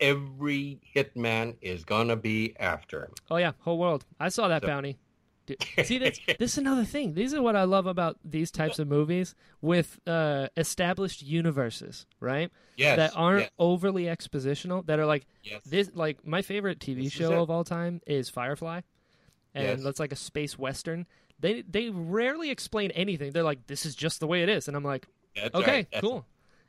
[0.00, 3.12] Every hitman is gonna be after him.
[3.30, 4.04] Oh yeah, whole world.
[4.18, 4.98] I saw that So- bounty.
[5.46, 7.14] Dude, see, that's, this is another thing.
[7.14, 12.50] These are what I love about these types of movies with uh, established universes, right?
[12.76, 12.96] Yes.
[12.96, 14.86] that aren't yes, overly expositional.
[14.86, 15.62] That are like yes.
[15.64, 15.90] this.
[15.94, 18.80] Like my favorite TV This show of all time is Firefly,
[19.54, 19.82] and Yes.
[19.82, 21.06] that's like a space western.
[21.40, 23.32] They they rarely explain anything.
[23.32, 26.00] They're like, "This is just the way it is," and I'm like, That's "Okay, right.
[26.00, 26.24] Cool."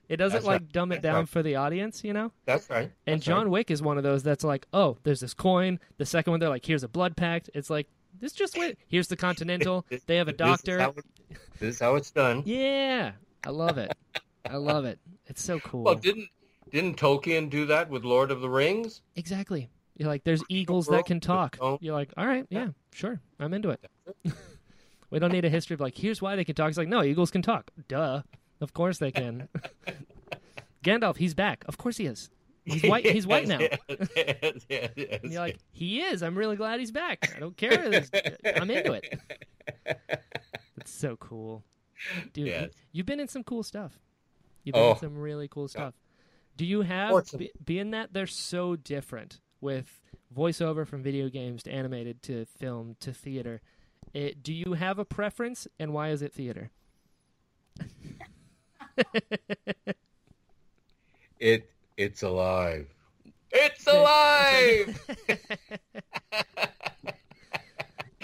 [0.09, 0.71] It doesn't That's like right.
[0.71, 1.29] dumb it That's down right.
[1.29, 2.31] for the audience, you know.
[2.45, 2.91] That's right.
[3.07, 3.51] And John right.
[3.51, 5.79] Wick is one of those that's like, oh, there's this coin.
[5.97, 7.49] The second one, they're like, here's a blood pact.
[7.53, 7.87] It's like,
[8.19, 8.77] this just wait.
[8.87, 9.85] Here's the Continental.
[10.05, 10.79] They have a this is doctor.
[10.79, 11.05] how it-
[11.59, 12.43] This is how it's done.
[12.45, 13.11] Yeah,
[13.45, 13.95] I love it.
[14.49, 14.99] I love it.
[15.27, 15.83] It's so cool.
[15.83, 16.27] Well, didn't
[16.71, 19.01] didn't Tolkien do that with Lord of the Rings?
[19.15, 19.69] exactly.
[19.95, 21.57] You're like, there's eagles that can talk.
[21.79, 23.85] You're like, all right, yeah, sure, I'm into it.
[25.11, 26.69] we don't need a history of like, here's why they can talk.
[26.69, 27.69] It's like, no, eagles can talk.
[27.87, 28.23] Duh.
[28.59, 29.49] Of course they can.
[30.83, 31.63] Gandalf, he's back.
[31.67, 32.29] Of course he is.
[32.65, 33.05] He's white.
[33.05, 33.59] He's white now.
[33.89, 35.19] Yes, yes, yes.
[35.23, 36.23] You're like, he is.
[36.23, 37.33] I'm really glad he's back.
[37.35, 37.89] I don't care.
[37.89, 38.09] This-
[38.55, 39.19] I'm into it.
[40.77, 41.63] It's so cool,
[42.33, 42.71] dude.
[42.91, 43.97] You, have been in some cool stuff.
[44.65, 44.91] You've been Oh.
[44.91, 45.93] in some really cool stuff.
[46.57, 47.39] Do you have Fortunate.
[47.39, 50.01] be, being that they're so different with
[50.35, 53.61] voiceover from video games to animated to film to theater?
[54.13, 56.69] It, do you have a preference, and why is it theater?
[61.39, 62.87] It it's alive.
[63.51, 64.99] It's alive.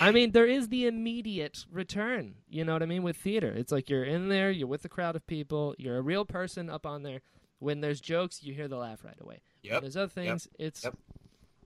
[0.02, 2.36] I mean, there is the immediate return.
[2.50, 3.04] You know what I mean?
[3.04, 6.02] With theater, it's like you're in there, you're with a crowd of people, you're a
[6.02, 7.20] real person up on there.
[7.60, 9.42] When there's jokes, you hear the laugh right away.
[9.70, 10.98] When there's other things, it's, Yep.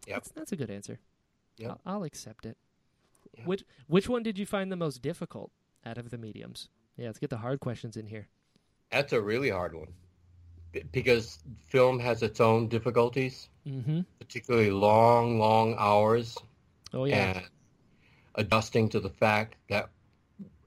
[0.08, 0.18] Yep.
[0.18, 0.99] it's that's a good answer.
[1.58, 1.80] Yep.
[1.86, 2.58] I'll, I'll accept it.
[3.38, 3.47] Yep.
[3.47, 5.51] Which which one did you find the most difficult
[5.86, 6.70] out of the mediums?
[6.97, 8.28] Yeah, let's get the hard questions in here.
[8.91, 9.93] That's a really hard one B-
[10.91, 14.01] because film has its own difficulties, Mm-hmm.
[14.19, 16.38] particularly long, long hours,
[16.93, 17.15] Oh yeah.
[17.38, 17.45] and
[18.36, 19.89] adjusting to the fact that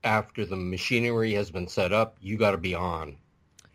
[0.02, 3.16] after the machinery has been set up, you got to be on.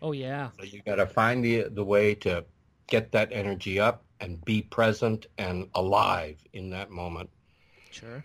[0.02, 0.50] Oh yeah.
[0.58, 2.46] So you got to find the the way to
[2.88, 7.30] get that energy up and be present and alive in that moment.
[7.92, 8.24] Sure.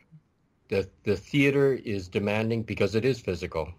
[0.69, 3.73] The the theater is demanding because it is physical.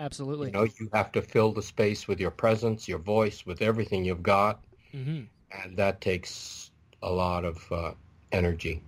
[0.00, 0.48] Absolutely.
[0.48, 4.04] You know, you have to fill the space with your presence, your voice, with everything
[4.04, 4.64] you've got,
[4.94, 5.22] mm-hmm.
[5.62, 6.70] and that takes
[7.02, 7.92] a lot of uh,
[8.32, 8.82] energy.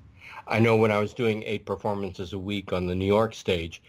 [0.46, 3.82] I know when I was doing eight performances a week on the New York stage,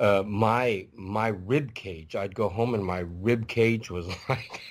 [0.00, 2.14] uh, my my rib cage.
[2.16, 4.62] I'd go home and my rib cage was like,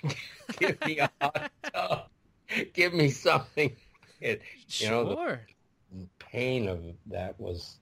[0.60, 2.08] "Give me a hot tub,
[2.74, 3.76] give me something."
[4.20, 7.78] It, you know, the pain of that was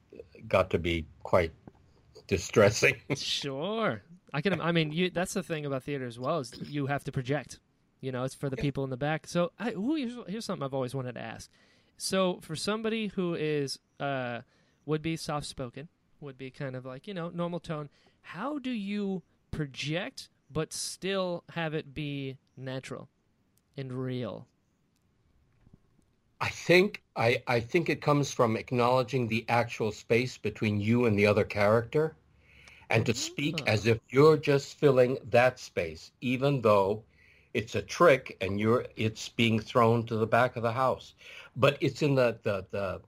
[0.47, 1.51] got to be quite
[2.27, 2.95] distressing.
[3.15, 4.01] Sure.
[4.33, 4.59] I can.
[4.59, 5.09] I mean, you.
[5.09, 7.59] That's the thing about theater as well is you have to project.
[8.01, 9.27] You know, it's for the people in the back.
[9.27, 11.49] So, I, ooh, here's, here's something I've always wanted to ask.
[11.97, 14.41] So, for somebody who is uh,
[14.85, 15.87] would be soft spoken,
[16.19, 17.89] would be kind of like you know normal tone.
[18.21, 23.09] How do you project but still have it be natural
[23.77, 24.47] and real?
[26.39, 31.17] I think I, I think it comes from acknowledging the actual space between you and
[31.17, 32.15] the other character
[32.89, 33.67] and to speak Ah.
[33.67, 37.03] as if you're just filling that space, even though
[37.53, 41.13] it's a trick and you're it's being thrown to the back of the house.
[41.55, 43.01] But it's in the the, the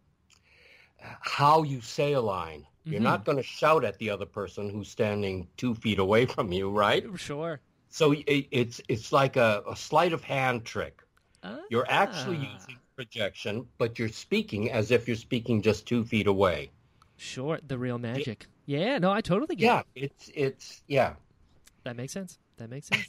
[1.22, 2.68] how you say a line.
[2.90, 3.02] You're Mhm.
[3.02, 6.70] not going to shout at the other person who's standing two feet away from you,
[6.70, 7.10] right?
[7.16, 7.62] Sure.
[7.90, 11.04] So it, it's it's like a, a sleight of hand trick.
[11.70, 12.38] You're actually Ah.
[12.38, 16.72] using projection, but you're speaking as if you're speaking just two feet away.
[17.16, 18.48] Sure, the real magic.
[18.66, 20.12] Yeah, no, I totally get Yeah, it.
[20.12, 21.14] it's it's yeah.
[21.86, 22.38] That makes sense.
[22.58, 23.08] That makes sense.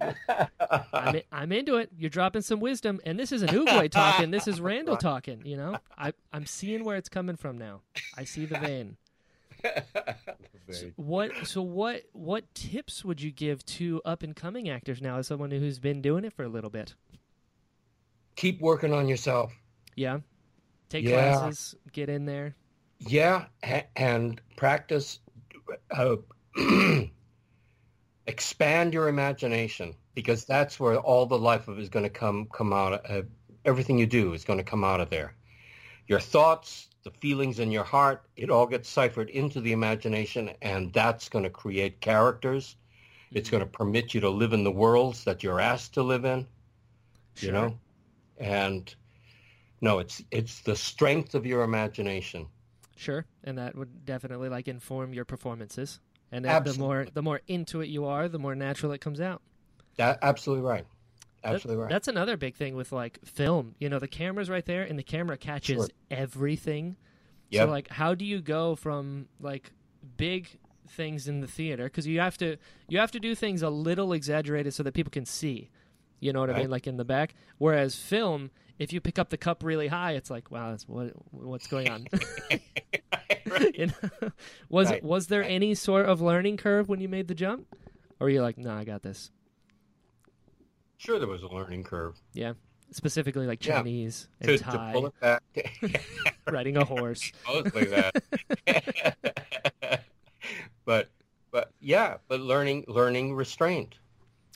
[0.92, 1.90] I'm, in, I'm into it.
[1.98, 4.30] You're dropping some wisdom, and this isn't Oogway talking.
[4.30, 5.42] This is Randall talking.
[5.44, 7.82] You know, I I'm seeing where it's coming from now.
[8.16, 8.96] I see the vein.
[10.68, 11.32] Very- What?
[11.44, 12.04] So what?
[12.12, 16.00] What tips would you give to up and coming actors now, as someone who's been
[16.00, 16.94] doing it for a little bit?
[18.38, 19.52] Keep working on yourself.
[19.96, 20.20] Yeah,
[20.88, 21.10] take Yeah.
[21.10, 22.54] classes, get in there.
[23.00, 23.46] Yeah,
[23.96, 25.18] and practice.
[25.90, 26.18] Uh,
[28.28, 32.72] expand your imagination because that's where all the life of is going to come come
[32.72, 33.10] out.
[33.10, 33.22] Uh,
[33.64, 35.34] everything you do is going to come out of there.
[36.06, 40.92] Your thoughts, the feelings in your heart, it all gets ciphered into the imagination, and
[40.92, 42.76] that's going to create characters.
[43.32, 46.24] It's going to permit you to live in the worlds that you're asked to live
[46.24, 46.46] in.
[47.34, 47.46] Sure.
[47.48, 47.78] You know,
[48.38, 48.94] and
[49.80, 52.46] no, it's it's the strength of your imagination.
[52.96, 56.00] Sure, and that would definitely like inform your performances.
[56.32, 59.40] And the more the more into it you are, the more natural it comes out.
[59.96, 60.84] That absolutely right.
[61.42, 61.90] That- Absolutely right.
[61.90, 63.76] That's another big thing with like film.
[63.78, 65.88] You know, the camera's right there, and the camera catches Sure.
[66.10, 66.96] everything.
[67.50, 67.66] Yep.
[67.66, 69.72] So like, how do you go from like
[70.16, 70.58] big
[70.90, 72.56] things in the theater because you have to
[72.88, 75.70] you have to do things a little exaggerated so that people can see.
[76.20, 77.34] You know what I mean, like in the back.
[77.58, 81.12] Whereas film, if you pick up the cup really high, it's like, wow, that's what
[81.30, 82.06] what's going on.
[83.74, 84.30] you know?
[84.68, 85.02] Was Right.
[85.02, 87.66] was there any sort of learning curve when you made the jump,
[88.20, 89.30] or were you like, no, I got this?
[90.96, 92.16] Sure, there was a learning curve.
[92.32, 92.54] Yeah,
[92.90, 93.76] specifically like Yeah.
[93.76, 95.42] Chinese and To, to Thai, pull it back,
[96.50, 97.30] riding a horse.
[97.46, 98.14] mostly that.
[100.84, 101.08] but
[101.50, 103.98] but yeah, but learning learning restraint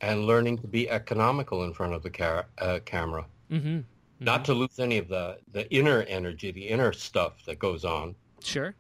[0.03, 3.80] and learning to be economical in front of the ca- uh, camera, Mm-hmm.
[4.20, 8.14] not to lose any of the the inner energy, the inner stuff that goes on,
[8.42, 8.74] Sure.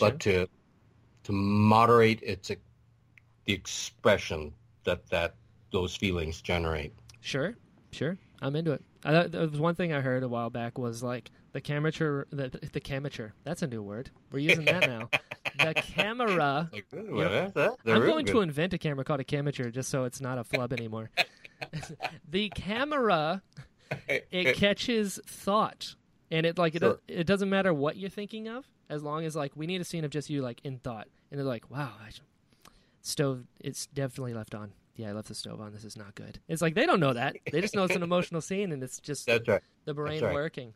[0.00, 0.48] but to
[1.24, 2.48] to moderate its
[3.46, 4.52] the expression
[4.84, 5.34] that that
[5.72, 6.92] those feelings generate.
[7.20, 7.54] Sure,
[7.92, 8.16] sure.
[8.40, 8.82] I'm into it.
[9.04, 12.80] I, was one thing I heard a while back was like the camature, the the
[12.80, 13.32] camature.
[13.44, 14.10] That's a new word.
[14.30, 15.10] We're using that now.
[15.58, 16.70] The camera.
[16.72, 17.30] Like, ooh, Yep.
[17.30, 20.38] that's- that's I'm going to invent a camera called a camature just so it's not
[20.38, 21.10] a flub anymore.
[22.30, 23.42] the camera
[24.08, 25.94] it catches thought,
[26.30, 26.98] and it like it Sure.
[27.08, 30.04] it doesn't matter what you're thinking of as long as like we need a scene
[30.04, 32.10] of just you like in thought, and they're like, wow, I,
[33.02, 34.72] stove it's definitely left on.
[34.96, 35.72] Yeah, I left the stove on.
[35.72, 36.38] This is not good.
[36.48, 37.36] It's like they don't know that.
[37.50, 39.62] They just know it's an emotional scene, and it's just That's right.
[39.84, 40.34] the brain right.
[40.34, 40.72] working.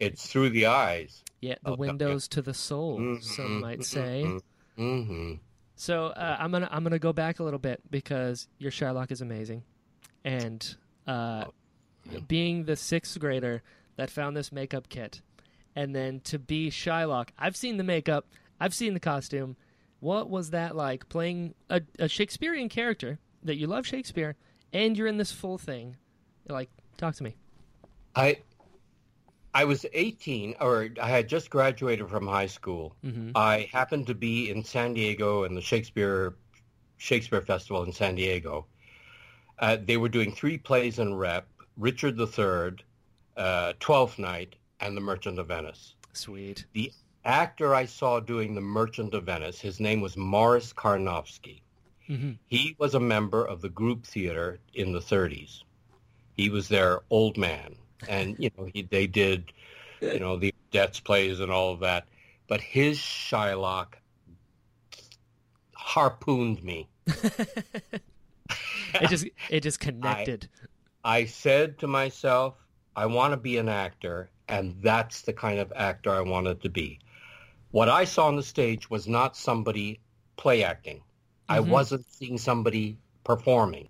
[0.00, 1.24] It's through the eyes.
[1.40, 1.76] Yeah, the Oh, yeah.
[1.76, 4.38] windows to the soul, some might say.
[4.76, 5.34] hmm
[5.76, 9.20] So uh, I'm gonna I'm gonna go back a little bit because your Shylock is
[9.20, 9.62] amazing,
[10.24, 10.76] and
[11.06, 11.44] uh,
[12.10, 12.18] yeah.
[12.26, 13.62] being the sixth grader
[13.96, 15.20] that found this makeup kit,
[15.76, 17.28] and then to be Shylock.
[17.38, 18.26] I've seen the makeup,
[18.60, 19.56] I've seen the costume.
[20.00, 24.36] What was that like playing a, a Shakespearean character that you love Shakespeare,
[24.72, 25.96] and you're in this full thing?
[26.48, 27.34] Like, talk to me.
[28.14, 28.38] I
[29.58, 32.94] I was 18, or I had just graduated from high school.
[33.02, 36.36] hmm I happened to be in San Diego in the Shakespeare
[36.96, 38.66] Shakespeare Festival in San Diego.
[39.58, 42.84] Uh, they were doing three plays in rep: Richard III,
[43.36, 45.96] uh, Twelfth Night, and The Merchant of Venice.
[46.12, 46.64] Sweet.
[46.72, 46.92] The
[47.24, 51.62] actor I saw doing The Merchant of Venice, his name was Morris Carnovsky.
[52.06, 55.64] hmm He was a member of the group theater in the 30s.
[56.36, 57.74] He was their old man,
[58.06, 59.52] and you know he, they did,
[60.00, 62.06] you know, the Odets plays and all of that.
[62.46, 63.94] But his Shylock
[65.74, 66.88] harpooned me.
[69.00, 70.48] It just it just connected.
[71.04, 72.54] I said to myself,
[72.96, 76.68] I want to be an actor, and that's the kind of actor I wanted to
[76.68, 76.98] be.
[77.70, 80.00] What I saw on the stage was not somebody
[80.36, 81.02] play acting.
[81.48, 81.68] I Mhm.
[81.68, 83.88] wasn't seeing somebody performing.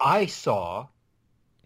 [0.00, 0.88] I saw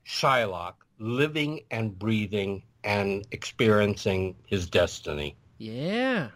[0.05, 6.29] Shylock living and breathing and experiencing his destiny, yeah.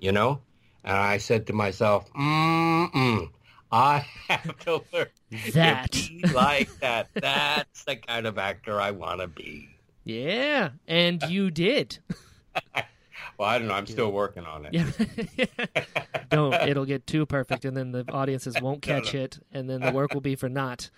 [0.00, 0.40] you know?
[0.84, 3.30] And I said to myself, mm-mm,
[3.70, 5.06] I have to learn
[5.52, 5.92] That.
[5.92, 7.08] to be like that.
[7.14, 9.68] That's the kind of actor I want to be.
[10.04, 11.98] Yeah, and you did.
[13.38, 13.74] Well, I don't know.
[13.74, 14.74] I'm still working on it.
[15.36, 15.74] Yeah.
[16.30, 16.54] Don't.
[16.54, 20.14] It'll get too perfect, and then the audiences won't catch it, and then the work
[20.14, 20.90] will be for naught.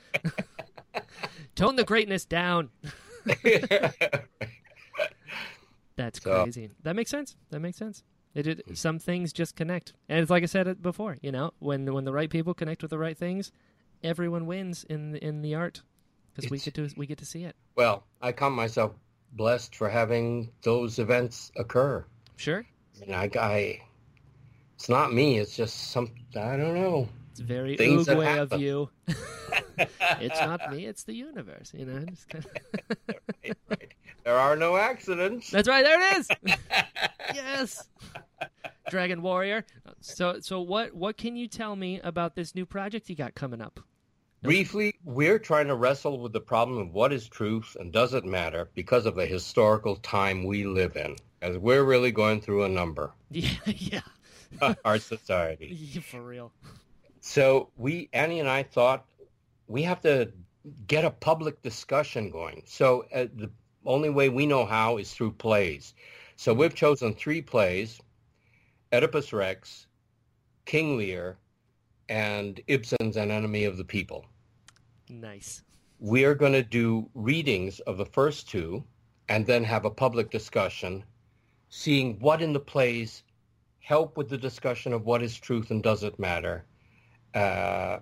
[1.55, 2.71] Tone the greatness down.
[5.97, 6.71] That's So- crazy.
[6.83, 7.37] That makes sense.
[7.51, 8.03] That makes sense.
[8.35, 11.17] It, it some things just connect, and it's like I said it before.
[11.23, 13.53] You know, when when the right people connect with the right things,
[14.03, 15.83] everyone wins in the, in the art
[16.35, 17.55] because we get to we get to see it.
[17.77, 18.93] well, I count myself
[19.35, 22.05] blessed for having those events occur.
[22.35, 22.67] Sure,
[23.03, 23.81] And I, I
[24.75, 25.39] it's not me.
[25.39, 26.11] It's just some.
[26.35, 27.09] I don't know.
[27.35, 28.91] It's very Things Oogway of you.
[29.77, 30.87] it's not me.
[30.87, 31.73] It's the universe.
[31.77, 32.07] You know.
[32.29, 32.47] Kind of...
[33.43, 33.95] Right, right.
[34.23, 35.51] There are no accidents.
[35.51, 35.85] That's right.
[35.85, 36.29] There it is.
[37.35, 37.89] yes.
[38.89, 39.67] Dragon Warrior.
[40.01, 43.61] So so what what can you tell me about this new project you got coming
[43.61, 43.81] up?
[44.43, 48.25] Briefly, we're trying to wrestle with the problem of what is truth and does it
[48.25, 52.69] matter because of the historical time we live in, as we're really going through a
[52.69, 54.03] number, Yeah, yeah.
[54.61, 55.77] Uh, our society.
[55.93, 56.53] Yeah, For real.
[57.27, 59.07] So we, Annie and I thought
[59.67, 60.31] we have to
[60.87, 62.63] get a public discussion going.
[62.67, 63.51] So uh, the
[63.87, 65.95] only way we know how is through plays.
[66.37, 67.99] So we've chosen three plays,
[68.93, 69.87] Oedipus Rex,
[70.67, 71.39] King Lear,
[72.11, 74.27] and Ibsen's An Enemy of the People.
[75.09, 75.63] Nice.
[76.01, 78.85] We are going to do readings of the first two
[79.31, 81.03] and then have a public discussion,
[81.71, 83.23] seeing what in the plays
[83.79, 86.67] help with the discussion of what is truth and does it matter,
[87.35, 87.99] uh,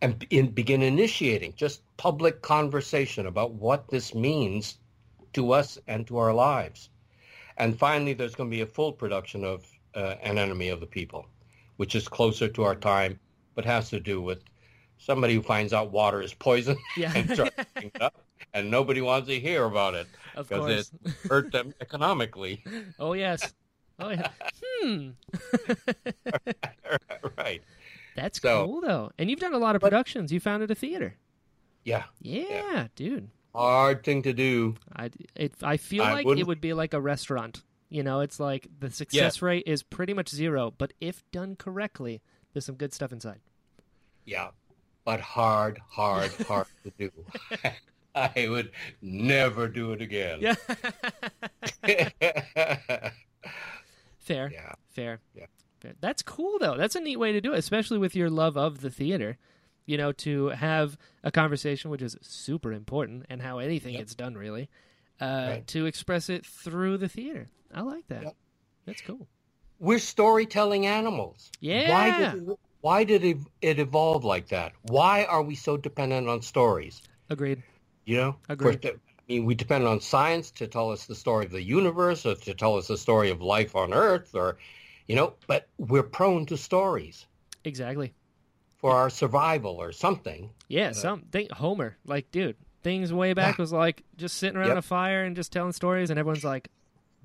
[0.00, 4.78] and in, begin initiating just public conversation about what this means
[5.32, 6.90] to us and to our lives.
[7.56, 10.86] And finally, there's going to be a full production of uh, An Enemy of the
[10.86, 11.26] People,
[11.76, 13.18] which is closer to our time,
[13.54, 14.42] but has to do with
[14.98, 17.12] somebody who finds out water is poison Yeah.
[17.14, 18.14] and tries to clean it up,
[18.54, 20.06] and nobody wants to hear about it
[20.36, 22.62] because it hurt them economically.
[22.98, 23.54] oh yes.
[23.98, 24.30] Oh yeah.
[24.80, 25.10] Hmm.
[27.36, 27.62] right.
[28.18, 29.10] That's So- cool though.
[29.18, 30.32] And you've done a lot of But- productions.
[30.32, 31.16] You founded a theater.
[31.84, 32.04] Yeah.
[32.20, 33.30] Yeah, dude.
[33.54, 34.76] Hard thing to do.
[34.94, 37.62] I it, I feel I like it wouldn't- would be like a restaurant.
[37.88, 42.20] You know, it's like the success rate is pretty much zero, but if done correctly,
[42.52, 43.40] there's some good stuff inside.
[44.26, 44.50] Yeah.
[45.04, 47.10] But hard, hard, hard to do.
[48.14, 50.40] I would never do it again.
[50.42, 50.56] Yeah.
[51.86, 52.10] Yeah.
[54.18, 54.50] Fair.
[54.52, 54.72] yeah.
[54.90, 55.20] Fair.
[55.34, 55.46] Yeah.
[56.00, 56.76] That's cool though.
[56.76, 59.38] That's a neat way to do it, especially with your love of the theater.
[59.86, 64.00] You know, to have a conversation, which is super important, and how anything Yep.
[64.02, 64.68] gets done, really,
[65.18, 65.66] uh, Right.
[65.68, 67.48] to express it through the theater.
[67.72, 68.22] I like that.
[68.24, 68.36] Yep.
[68.84, 69.26] That's cool.
[69.78, 71.50] We're storytelling animals.
[71.60, 72.32] Why Yeah.
[72.34, 74.72] did it, why did it, it evolve like that?
[74.82, 77.00] Why are we so dependent on stories?
[77.30, 77.62] Agreed.
[78.04, 78.82] You know, Agreed.
[78.82, 78.94] For- I
[79.26, 82.54] mean, we depend on science to tell us the story of the universe, or to
[82.54, 84.58] tell us the story of life on Earth, or,
[85.08, 87.26] you know, but we're prone to stories
[87.64, 88.12] Exactly.
[88.76, 90.50] for our survival or something.
[90.68, 90.92] Yeah.
[90.92, 94.76] Some think Homer, like, dude, things way back was like just sitting around Yep.
[94.78, 96.68] a fire and just telling stories, and everyone's like,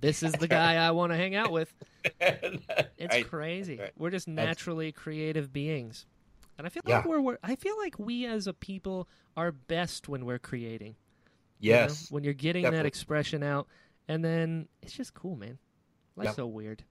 [0.01, 1.73] "This is the guy I want to hang out with."
[2.21, 3.27] It's Right.
[3.29, 3.77] crazy.
[3.77, 3.91] right.
[3.97, 6.05] We're just That's- naturally creative beings,
[6.57, 6.97] and I feel Yeah.
[6.97, 7.37] like we're, we're.
[7.43, 9.07] I feel like we as a people
[9.37, 10.95] are best when we're creating.
[11.59, 11.87] you know?
[12.09, 13.67] When you're getting that expression out,
[14.09, 15.59] and then it's just cool, man.
[16.17, 16.35] Life's Yeah.
[16.35, 16.83] so weird.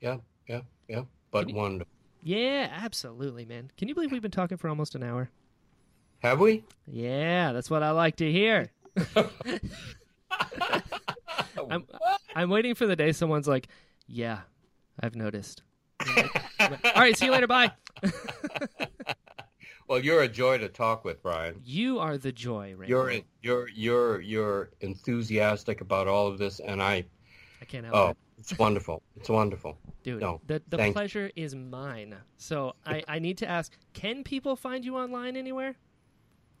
[0.00, 0.18] Yeah,
[0.48, 1.02] yeah, yeah.
[1.30, 1.92] But you- wonderful.
[2.22, 3.70] Yeah, absolutely, man.
[3.76, 5.30] Can you believe we've been talking for almost an hour?
[6.20, 6.64] Have we?
[6.86, 8.72] Yeah, that's what I like to hear.
[11.70, 11.86] I'm,
[12.34, 13.68] I'm waiting for the day someone's like,
[14.06, 14.40] "Yeah,
[15.00, 15.62] I've noticed."
[16.16, 17.46] Like- All right, see you later.
[17.46, 17.72] Bye.
[19.88, 21.60] well, you're a joy to talk with, Brian.
[21.64, 22.88] You are the joy, right?
[22.88, 27.04] You're you're you're you're enthusiastic about all of this, and I
[27.60, 29.02] I can't help oh, it, it's wonderful.
[29.16, 29.78] It's wonderful.
[30.02, 30.20] dude.
[30.20, 30.92] no, the the thank you.
[30.94, 32.16] pleasure is mine.
[32.36, 35.76] So I I need to ask: Can people find you online anywhere?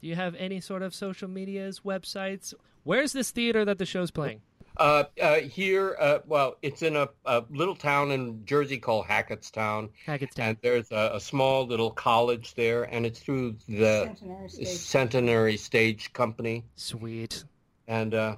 [0.00, 2.54] Do you have any sort of social medias, websites?
[2.84, 4.42] Where's this theater that the show's playing?
[4.76, 9.88] Uh, uh, here, uh, well, it's in a, a little town in Jersey called Hackettstown,
[10.06, 10.38] Hackettstown.
[10.38, 14.68] and there's a, a small little college there, and it's through the Centenary Stage.
[14.68, 17.44] Centenary Stage Company, Sweet.
[17.88, 18.36] and uh,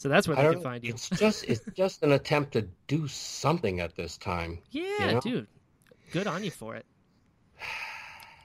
[0.00, 0.94] So that's where I they can find you.
[0.94, 4.58] it's just it's just an attempt to do something at this time.
[4.70, 5.20] Yeah, know?
[5.20, 5.46] dude.
[6.10, 6.86] Good on you for it.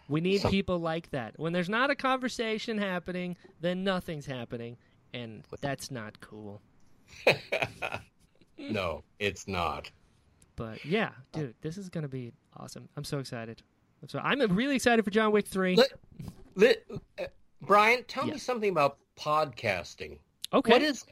[0.07, 1.33] We need Some- people like that.
[1.39, 4.77] When there's not a conversation happening, then nothing's happening,
[5.15, 6.61] and that's not cool.
[8.59, 9.89] no, it's not.
[10.55, 12.87] But yeah, dude, this is gonna be awesome.
[12.95, 13.63] I'm so excited.
[14.03, 15.75] I'm so I'm really excited for John Wick three.
[15.75, 15.93] Let,
[16.53, 16.83] let,
[17.19, 17.23] uh,
[17.61, 18.33] Brian, tell Yeah.
[18.33, 20.19] me something about podcasting.
[20.53, 21.03] Okay, What is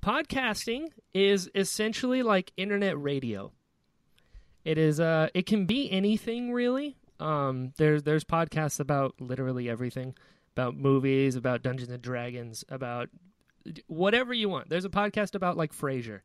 [0.00, 3.52] podcasting is essentially like internet radio.
[4.64, 6.96] It is uh it can be anything really.
[7.18, 10.14] Um there's there's podcasts about literally everything.
[10.56, 13.08] About movies, about Dungeons and Dragons, about
[13.86, 14.68] whatever you want.
[14.68, 16.20] There's a podcast about like Frasier.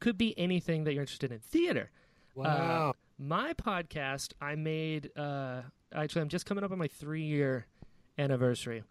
[0.00, 1.38] Could be anything that you're interested in.
[1.38, 1.90] Theater.
[2.34, 2.94] wow?
[3.18, 5.62] My podcast I made uh
[5.94, 7.66] actually I'm just coming up on my 3 year
[8.18, 8.82] anniversary.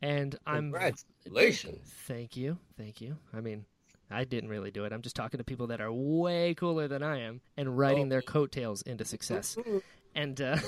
[0.00, 1.92] And I'm Congratulations.
[2.08, 2.58] Thank you.
[2.76, 3.16] Thank you.
[3.32, 3.64] I mean,
[4.12, 4.92] I didn't really do it.
[4.92, 8.22] I'm just talking to people that are way cooler than I am and riding their
[8.22, 9.56] coattails into success.
[10.14, 10.58] And uh,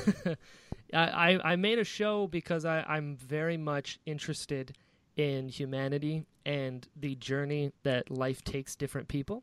[0.95, 4.77] I, I made a show because I, I'm very much interested
[5.17, 9.43] in humanity and the journey that life takes different people.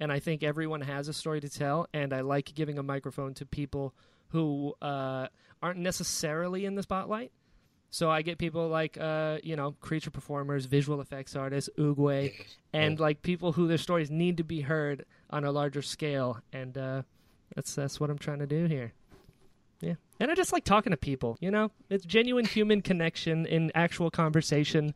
[0.00, 3.34] And I think everyone has a story to tell, and I like giving a microphone
[3.34, 3.94] to people
[4.28, 5.26] who uh,
[5.62, 7.32] aren't necessarily in the spotlight.
[7.90, 12.34] So I get people like, uh, you know, creature performers, visual effects artists, Oogway,
[12.72, 16.76] and like people who their stories need to be heard on a larger scale, and
[16.76, 17.02] uh,
[17.54, 18.92] that's that's what I'm trying to do here.
[19.80, 21.70] Yeah, And I just like talking to people, you know?
[21.88, 24.92] It's genuine human connection in actual conversation.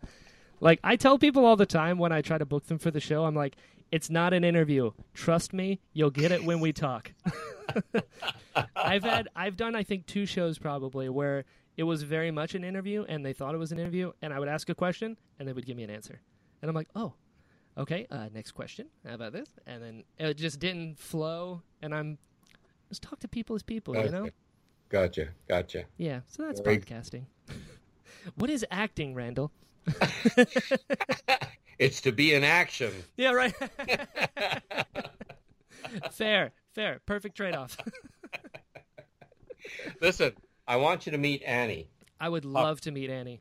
[0.60, 2.98] Like I tell people all the time when I try to book them for the
[2.98, 3.54] show, I'm like,
[3.92, 4.90] it's not an interview.
[5.14, 7.12] Trust me, you'll get it when we talk.
[8.76, 11.44] I've had I've done I think two shows probably where
[11.76, 14.38] it was very much an interview and they thought it was an interview and I
[14.38, 16.20] would ask a question and they would give me an answer.
[16.60, 17.14] And I'm like, "Oh,
[17.76, 18.86] okay, uh, next question.
[19.06, 22.18] How about this?" And then it just didn't flow and I'm
[22.88, 24.28] just talk to people as people, you know?
[24.88, 25.28] Gotcha.
[25.48, 25.84] Gotcha.
[25.96, 27.24] Yeah, so that's Very- podcasting.
[28.36, 29.50] what is acting, Randall?
[31.82, 32.92] It's to be in action.
[33.16, 33.52] Yeah, right.
[36.12, 37.76] fair, fair, perfect trade-off.
[40.00, 40.32] Listen,
[40.66, 41.88] I want you to meet Annie.
[42.20, 43.40] I would love to meet Annie.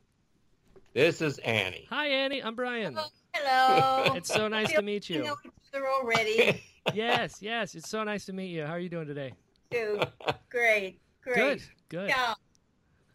[0.92, 1.86] This is Annie.
[1.88, 2.42] Hi, Annie.
[2.42, 2.98] I'm Brian.
[3.32, 4.12] Hello.
[4.16, 5.24] It's so nice to meet We you.
[5.24, 6.62] know each other already.
[6.92, 7.76] Yes, yes.
[7.76, 8.64] It's so nice to meet you.
[8.66, 9.32] How are you doing today?
[9.70, 10.00] too.
[10.50, 10.98] Great.
[11.22, 11.36] Great.
[11.36, 12.08] Good, good.
[12.08, 12.34] Yeah.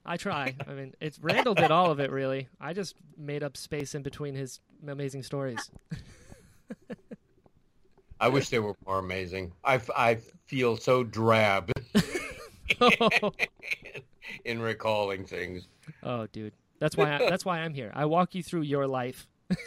[0.05, 0.55] I try.
[0.65, 2.47] I mean, it's Randall did all of it really.
[2.61, 5.69] I just made up space in between his amazing stories.
[8.21, 9.51] I wish they were more amazing.
[9.65, 11.69] I, I feel so drab
[14.45, 15.67] in recalling things.
[16.03, 16.53] oh, dude.
[16.79, 17.91] That's why I, that's why I'm here.
[17.95, 19.27] I walk you through your life.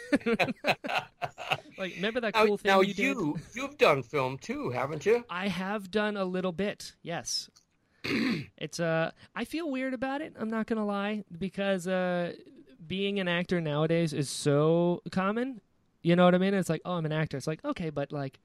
[1.77, 3.03] like, remember that Now, cool thing now you did?
[3.03, 5.25] you you've done film too, haven't you?
[5.29, 6.93] I have done a little bit.
[7.01, 7.49] Yes.
[8.03, 12.33] it's uh I feel weird about it, I'm not going to lie, because uh
[12.87, 15.61] being an actor nowadays is so common.
[16.01, 16.53] You know what I mean?
[16.55, 18.39] It's like, "Oh, I'm an actor." It's like, "Okay, but like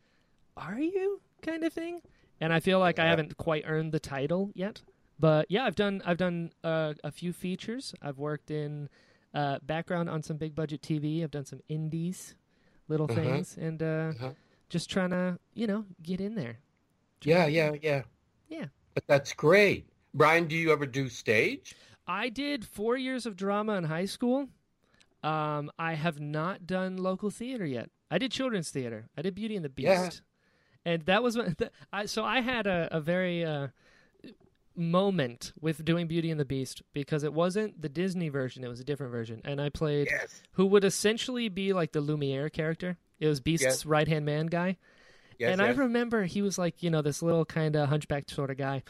[0.56, 2.00] are you?" kind of thing.
[2.40, 4.82] And I feel like I haven't quite earned the title yet.
[5.18, 7.94] But yeah, I've done I've done uh, a few features.
[8.02, 8.88] I've worked in
[9.32, 11.22] uh, background on some big budget TV.
[11.22, 12.34] I've done some indies,
[12.88, 13.20] little Uh-huh.
[13.22, 14.30] things, and uh, Uh-huh.
[14.68, 16.58] just trying to you know get in there.
[17.22, 18.02] Yeah, yeah, yeah.
[18.48, 18.66] Yeah.
[18.94, 19.88] But that's great.
[20.12, 21.74] Brian, do you ever do stage?
[22.06, 24.48] I did four years of drama in high school.
[25.22, 27.90] Um, I have not done local theater yet.
[28.10, 29.08] I did children's theater.
[29.16, 30.10] I did Beauty and the Beast, Yeah.
[30.86, 31.54] And that was when
[31.92, 32.06] I.
[32.06, 33.68] So I had a, a very uh,
[34.74, 38.80] moment with doing Beauty and the Beast because it wasn't the Disney version; it was
[38.80, 40.42] a different version, and I played Yes.
[40.52, 42.96] who would essentially be like the Lumiere character.
[43.18, 43.86] It was Beast's Yes.
[43.86, 44.76] right hand man guy.
[45.38, 48.50] Yes, and I remember he was like, you know, this little kind of hunchback sort
[48.50, 48.82] of guy.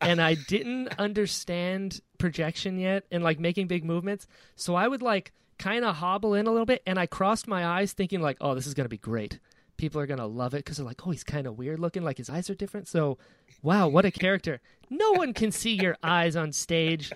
[0.00, 4.26] And I didn't understand projection yet and like making big movements.
[4.56, 7.64] So I would like kind of hobble in a little bit and I crossed my
[7.64, 9.38] eyes thinking like, oh, this is going to be great.
[9.82, 12.04] People are going to love it because they're like, oh, he's kind of weird looking.
[12.04, 12.86] Like his eyes are different.
[12.86, 13.18] So,
[13.64, 14.60] wow, what a character.
[14.88, 17.10] No one can see your eyes on stage.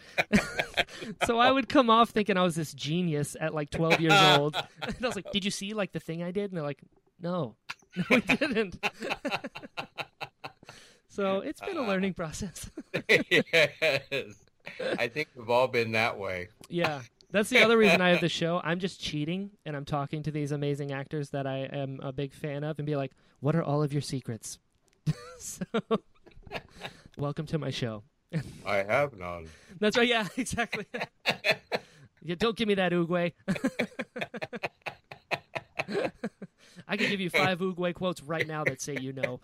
[1.26, 4.56] so I would come off thinking I was this genius at like 12 years old.
[4.82, 6.50] And I was like, did you see like the thing I did?
[6.50, 6.80] And they're like,
[7.20, 7.54] no,
[7.96, 8.82] no, we didn't.
[11.08, 11.86] so it's been a ah.
[11.86, 12.68] learning process.
[13.08, 14.34] yes.
[14.98, 16.48] I think we've all been that way.
[16.68, 17.02] yeah.
[17.30, 18.60] That's the other reason I have the show.
[18.62, 22.32] I'm just cheating and I'm talking to these amazing actors that I am a big
[22.32, 24.58] fan of and be like, what are all of your secrets?
[25.38, 25.64] so,
[27.18, 28.04] welcome to my show.
[28.66, 29.48] I have none.
[29.80, 30.08] That's right.
[30.08, 30.86] Yeah, exactly.
[32.22, 33.32] yeah, don't give me that Oogway.
[36.88, 39.40] I can give you five Oogway quotes right now that say you know.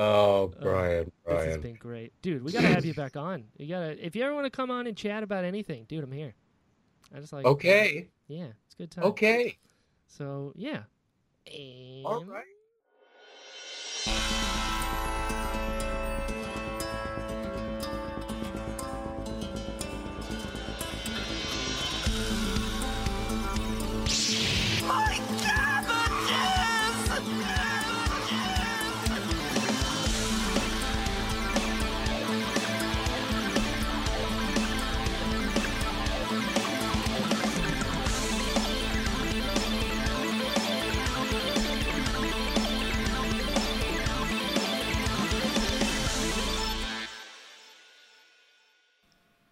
[0.00, 2.44] Oh, oh, Brian, This has been great, dude.
[2.44, 3.44] We gotta have you back on.
[3.56, 4.04] You gotta.
[4.04, 6.34] If you ever want to come on and chat about anything, dude, I'm here.
[7.14, 7.44] I just like.
[7.44, 9.04] Okay, Yeah, it's a good time.
[9.06, 9.58] okay.
[10.06, 10.82] So yeah.
[12.04, 12.44] All And- right.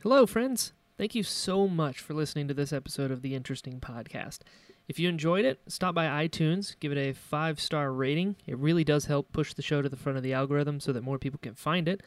[0.08, 0.72] Hello, friends.
[0.96, 4.38] Thank you so much for listening to this episode of the Interesting Podcast.
[4.86, 8.36] If you enjoyed it, stop by iTunes, give it a five star rating.
[8.46, 11.02] It really does help push the show to the front of the algorithm so that
[11.02, 12.04] more people can find it.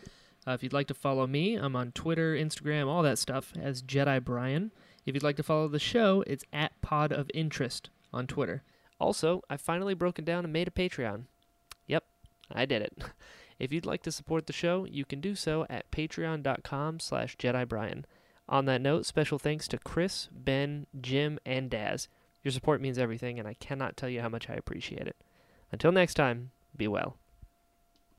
[0.47, 3.84] Uh, if you'd like to follow me, I'm on Twitter, Instagram, all that stuff as
[3.84, 4.72] Jedi Brian.
[5.06, 8.64] If you'd like to follow the show, it's at Pod of Interest on Twitter.
[8.97, 11.24] Also, I've finally broken down and made a Patreon.
[11.88, 12.06] Yep,
[12.50, 13.04] I did it.
[13.60, 18.05] If you'd like to support the show, you can do so at patreon.com slash JediBrian.
[18.47, 22.07] On that note, special thanks to Chris, Ben, Jim, and Daz.
[22.43, 25.18] Your support means everything, and I cannot tell you how much I appreciate it.
[25.72, 27.18] Until next time, be well.